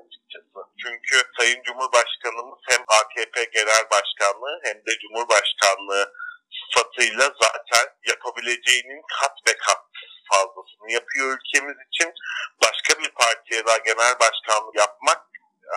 Çünkü 1.06 1.28
Sayın 1.38 1.62
Cumhurbaşkanımız 1.62 2.58
hem 2.68 2.84
AKP 2.88 3.44
Genel 3.44 3.84
Başkanlığı 3.90 4.60
hem 4.64 4.76
de 4.86 4.98
Cumhurbaşkanlığı 4.98 6.12
sıfatıyla 6.58 7.32
zaten 7.42 7.86
yapabileceğinin 8.06 9.02
kat 9.20 9.32
ve 9.48 9.56
kat 9.56 9.82
fazlasını 10.30 10.92
yapıyor 10.92 11.38
ülkemiz 11.38 11.76
için. 11.88 12.12
Başka 12.62 13.02
bir 13.02 13.10
partiye 13.10 13.66
daha 13.66 13.76
genel 13.76 14.14
başkanlık 14.20 14.76
yapmak 14.76 15.22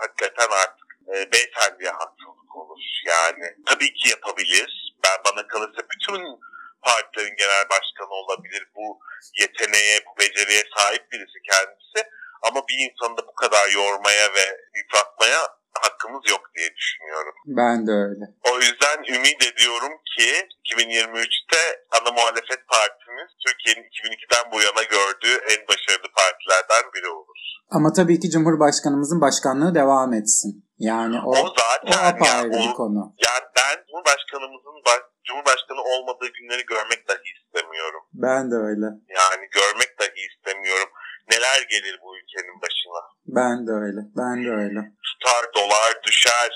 hakikaten 0.01 0.49
artık 0.51 0.87
e, 1.13 1.31
beyefendiye 1.31 1.91
haksızlık 1.91 2.55
olur. 2.55 2.79
Yani 3.05 3.55
tabii 3.65 3.93
ki 3.93 4.09
yapabilir. 4.09 4.95
Ben 5.03 5.17
bana 5.25 5.47
kalırsa 5.47 5.81
bütün 5.91 6.39
partilerin 6.81 7.35
genel 7.35 7.69
başkanı 7.69 8.09
olabilir. 8.09 8.67
Bu 8.75 8.99
yeteneğe, 9.39 10.05
bu 10.05 10.19
beceriye 10.19 10.63
sahip 10.77 11.11
birisi 11.11 11.39
kendisi. 11.51 12.09
Ama 12.41 12.67
bir 12.67 12.77
insanı 12.77 13.17
da 13.17 13.27
bu 13.27 13.35
kadar 13.35 13.69
yormaya 13.69 14.33
ve 14.33 14.68
yıpratmaya 14.93 15.39
hakkımız 15.83 16.23
yok 16.29 16.41
diye 16.57 16.69
düşünüyorum. 16.75 17.33
Ben 17.45 17.87
de 17.87 17.91
öyle. 17.91 18.25
O 18.51 18.55
yüzden 18.59 18.97
ümit 19.15 19.43
ediyorum 19.51 19.93
ki 20.17 20.29
2023'te 20.65 21.61
ana 22.01 22.11
muhalefet 22.11 22.61
partimiz 22.67 23.29
Türkiye'nin 23.47 23.83
2002'den 23.89 24.51
bu 24.51 24.61
yana 24.61 24.83
gördüğü 24.83 25.35
en 25.53 25.67
başarılı 25.67 26.07
partilerden 26.21 26.93
biri 26.93 27.07
olur. 27.09 27.39
Ama 27.71 27.93
tabii 27.93 28.19
ki 28.19 28.29
Cumhurbaşkanımızın 28.29 29.21
başkanlığı 29.21 29.75
devam 29.75 30.13
etsin. 30.13 30.65
Yani 30.79 31.17
o, 31.25 31.29
O 31.29 31.43
o 31.43 31.53
zaten 31.59 32.15
apayrı 32.15 32.47
yani, 32.47 32.51
bir 32.53 32.69
o- 32.73 32.75
konu. 32.75 33.15
yani 33.27 33.45
ben 33.57 33.75
Cumhurbaşkanımızın 33.87 34.75
baş- 34.87 35.09
Cumhurbaşkanı 35.27 35.81
olmadığı 35.93 36.27
günleri 36.37 36.65
görmek 36.65 37.07
dahi 37.09 37.27
istemiyorum. 37.37 38.03
Ben 38.13 38.51
de 38.51 38.55
öyle. 38.55 38.85
Yani 39.19 39.43
görmek 39.59 39.91
dahi 39.99 40.19
istemiyorum. 40.29 40.89
Neler 41.31 41.59
gelir 41.69 41.99
bu 42.03 42.17
ülkenin 42.17 42.61
başına? 42.61 43.01
Ben 43.39 43.67
de 43.67 43.71
öyle. 43.85 44.01
Ben 44.19 44.35
de 44.45 44.49
öyle. 44.63 44.81
Tutar, 45.07 45.43
dolar 45.57 45.91
düşer, 46.07 46.51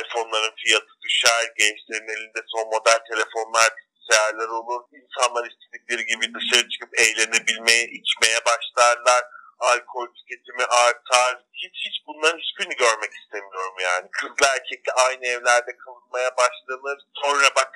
iPhone'ların 0.00 0.54
fiyatı 0.62 0.94
düşer, 1.04 1.44
gençlerin 1.58 2.08
elinde 2.14 2.40
son 2.52 2.66
model 2.74 3.00
telefonlar, 3.10 3.68
bilgisayarlar 3.78 4.48
olur. 4.48 4.82
İnsanlar 5.00 5.44
istedikleri 5.50 6.04
gibi 6.06 6.34
dışarı 6.34 6.68
çıkıp 6.68 6.98
eğlenebilmeye, 6.98 7.84
içmeye 7.98 8.38
başlarlar. 8.50 9.22
Alkol 9.58 10.06
tüketimi 10.16 10.64
artar. 10.64 11.44
Hiç 11.52 11.76
hiç 11.86 11.96
bunların 12.06 12.38
hiçbirini 12.38 12.76
görmek 12.76 13.12
istemiyorum 13.20 13.76
yani. 13.88 14.06
Kızla 14.18 14.46
erkekle 14.54 14.92
aynı 14.92 15.26
evlerde 15.26 15.76
kalınmaya 15.76 16.30
başlanır. 16.36 16.98
Sonra 17.22 17.48
bak 17.56 17.72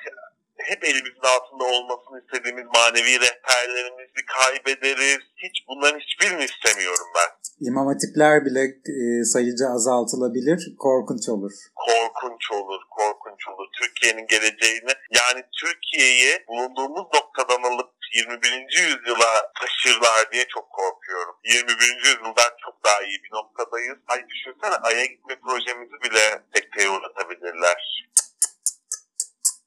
hep 0.57 0.83
elimizin 0.83 1.27
altında 1.35 1.63
olmasını 1.63 2.21
istediğimiz 2.23 2.65
manevi 2.73 3.19
rehberlerimizi 3.19 4.21
kaybederiz. 4.25 5.23
Hiç 5.43 5.55
bunların 5.67 5.99
hiçbirini 5.99 6.43
istemiyorum 6.43 7.07
ben. 7.15 7.29
İmam 7.67 7.87
hatipler 7.87 8.45
bile 8.45 8.63
e, 8.95 9.23
sayıca 9.23 9.67
azaltılabilir. 9.69 10.59
Korkunç 10.79 11.29
olur. 11.29 11.53
korkunç 11.75 12.51
olur, 12.51 12.81
korkunç 12.97 13.47
olur. 13.47 13.67
Türkiye'nin 13.79 14.27
geleceğini 14.27 14.93
yani 15.19 15.41
Türkiye'yi 15.61 16.31
bulunduğumuz 16.47 17.07
noktadan 17.17 17.63
alıp 17.71 17.91
21. 18.15 18.51
yüzyıla 18.87 19.31
taşırlar 19.59 20.31
diye 20.31 20.45
çok 20.47 20.69
korkuyorum. 20.69 21.35
21. 21.43 21.71
yüzyıldan 22.05 22.51
çok 22.65 22.75
daha 22.85 23.01
iyi 23.03 23.19
bir 23.23 23.31
noktadayız. 23.37 23.97
Ay 24.07 24.19
düşünsene 24.29 24.75
Ay'a 24.75 25.05
gitme 25.05 25.35
projemizi 25.45 25.97
bile 26.03 26.25
sekteye 26.53 26.89
uğratabilirler. 26.89 28.09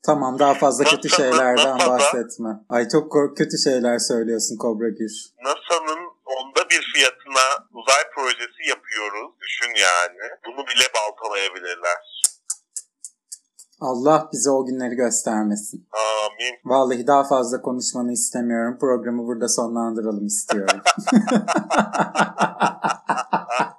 Tamam 0.07 0.39
daha 0.39 0.55
fazla 0.55 0.85
kötü 0.85 1.09
şeylerden 1.09 1.79
bahsetme. 1.79 2.49
Ay 2.69 2.89
çok 2.89 3.37
kötü 3.37 3.59
şeyler 3.59 3.99
söylüyorsun 3.99 4.57
Kobra 4.57 4.89
Gür. 4.89 5.13
NASA'nın 5.45 6.02
onda 6.39 6.71
bir 6.71 6.83
fiyatına 6.95 7.47
uzay 7.79 8.03
projesi 8.15 8.63
yapıyoruz. 8.69 9.31
Düşün 9.41 9.73
yani. 9.87 10.25
Bunu 10.47 10.67
bile 10.67 10.87
baltalayabilirler. 10.97 12.23
Allah 13.81 14.29
bize 14.33 14.51
o 14.51 14.67
günleri 14.67 14.95
göstermesin. 14.95 15.89
Amin. 15.93 16.55
Vallahi 16.65 17.07
daha 17.07 17.25
fazla 17.29 17.63
konuşmanı 17.63 18.13
istemiyorum. 18.13 18.79
Programı 18.81 19.27
burada 19.27 19.49
sonlandıralım 19.49 20.27
istiyorum. 20.27 20.81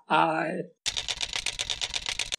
Ay. 0.08 0.50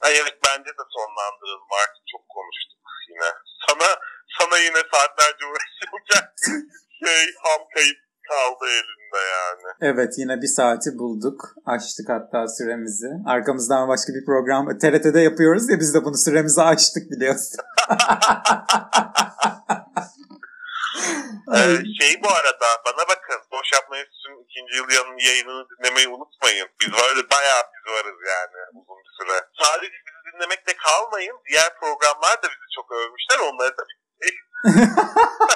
Ay 0.05 0.13
evet 0.21 0.39
bence 0.47 0.71
de 0.79 0.85
sonlandıralım 0.97 1.71
artık 1.83 2.05
çok 2.13 2.25
konuştuk 2.37 2.81
yine. 3.11 3.29
Sana 3.67 3.89
sana 4.39 4.59
yine 4.59 4.81
saatlerce 4.93 5.45
uğraşırken 5.51 6.25
şey 7.05 7.23
ham 7.45 7.63
kayıp 7.75 7.99
kaldı 8.31 8.65
elinde 8.79 9.21
yani. 9.65 9.93
Evet 9.93 10.15
yine 10.19 10.43
bir 10.43 10.47
saati 10.47 10.99
bulduk. 10.99 11.55
Açtık 11.67 12.09
hatta 12.09 12.49
süremizi. 12.49 13.11
Arkamızdan 13.27 13.89
başka 13.89 14.13
bir 14.13 14.25
program 14.25 14.79
TRT'de 14.79 15.21
yapıyoruz 15.21 15.71
ya 15.71 15.81
biz 15.81 15.95
de 15.95 16.05
bunu 16.05 16.17
süremizi 16.17 16.63
açtık 16.63 17.11
biliyorsun. 17.11 17.61
Ee, 21.53 21.63
şey 22.01 22.13
bu 22.25 22.31
arada 22.41 22.69
bana 22.87 23.03
bakın 23.13 23.41
Boş 23.53 23.69
Yapma 23.75 23.97
Enstitüsü'nün 23.99 24.45
ikinci 24.45 24.73
yıl 24.77 24.87
yayınını 25.29 25.65
dinlemeyi 25.71 26.09
unutmayın. 26.09 26.69
Biz 26.81 26.93
varız 27.01 27.25
bayağı 27.35 27.63
biz 27.75 27.85
varız 27.95 28.19
yani 28.35 28.59
uzun 28.79 28.99
bir 29.05 29.15
süre. 29.19 29.37
Sadece 29.63 29.97
bizi 30.07 30.21
dinlemekte 30.29 30.73
kalmayın. 30.85 31.37
Diğer 31.49 31.71
programlar 31.81 32.37
da 32.43 32.47
bizi 32.53 32.69
çok 32.77 32.87
övmüşler. 32.93 33.39
Onları 33.49 33.75
da 33.79 33.83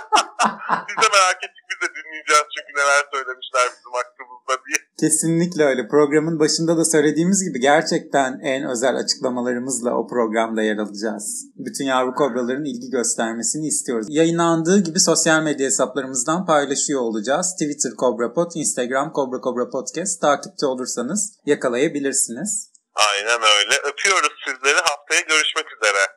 biz 0.88 0.96
de 1.02 1.08
merak 1.16 1.38
ettik 1.46 1.64
biz 1.70 1.78
de 1.82 1.88
dinleyeceğiz 1.96 2.46
çünkü 2.54 2.72
neler 2.80 3.02
söylemişler 3.14 3.64
bizim 3.74 3.92
hakkımızda 3.98 4.54
diye. 4.64 4.78
Kesinlikle 5.00 5.64
öyle. 5.64 5.88
Programın 5.88 6.40
başında 6.40 6.76
da 6.76 6.84
söylediğimiz 6.84 7.40
gibi 7.48 7.60
gerçekten 7.60 8.40
en 8.42 8.70
özel 8.70 8.94
açıklamalarımızla 8.96 9.90
o 10.00 10.08
programda 10.08 10.62
yer 10.62 10.78
alacağız. 10.78 11.44
Bütün 11.56 11.84
yavru 11.84 12.14
kobraların 12.14 12.64
ilgi 12.64 12.90
göstermesini 12.90 13.66
istiyoruz. 13.66 14.06
Yayınlandığı 14.10 14.78
gibi 14.78 15.00
sosyal 15.00 15.42
medya 15.42 15.66
hesaplarımızdan 15.66 16.46
paylaşıyor 16.46 17.00
olacağız. 17.00 17.46
Twitter 17.60 17.92
Kobra 17.96 18.32
Pod, 18.32 18.50
Instagram 18.54 19.12
Kobra 19.12 19.40
Kobra 19.40 19.70
Podcast 19.70 20.20
takipte 20.20 20.66
olursanız 20.66 21.20
yakalayabilirsiniz. 21.46 22.70
Aynen 22.94 23.40
öyle. 23.56 23.74
Öpüyoruz 23.90 24.32
sizleri. 24.46 24.80
Haftaya 24.90 25.20
görüşmek. 25.20 25.66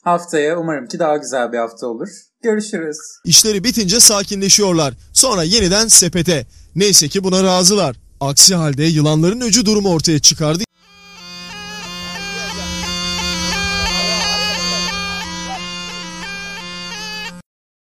Haftaya 0.04 0.60
umarım 0.60 0.88
ki 0.88 1.00
daha 1.00 1.18
güzel 1.18 1.52
bir 1.52 1.58
hafta 1.58 1.88
olur. 1.88 2.10
Görüşürüz. 2.44 2.98
İşleri 3.26 3.64
bitince 3.64 4.00
sakinleşiyorlar. 4.00 4.94
Sonra 5.14 5.44
yeniden 5.44 5.88
sepete. 5.88 6.46
Neyse 6.76 7.08
ki 7.08 7.24
buna 7.24 7.44
razılar. 7.44 7.96
Aksi 8.20 8.56
halde 8.56 8.84
yılanların 8.84 9.42
öcü 9.42 9.66
durumu 9.66 9.90
ortaya 9.94 10.20
çıkardı. 10.20 10.64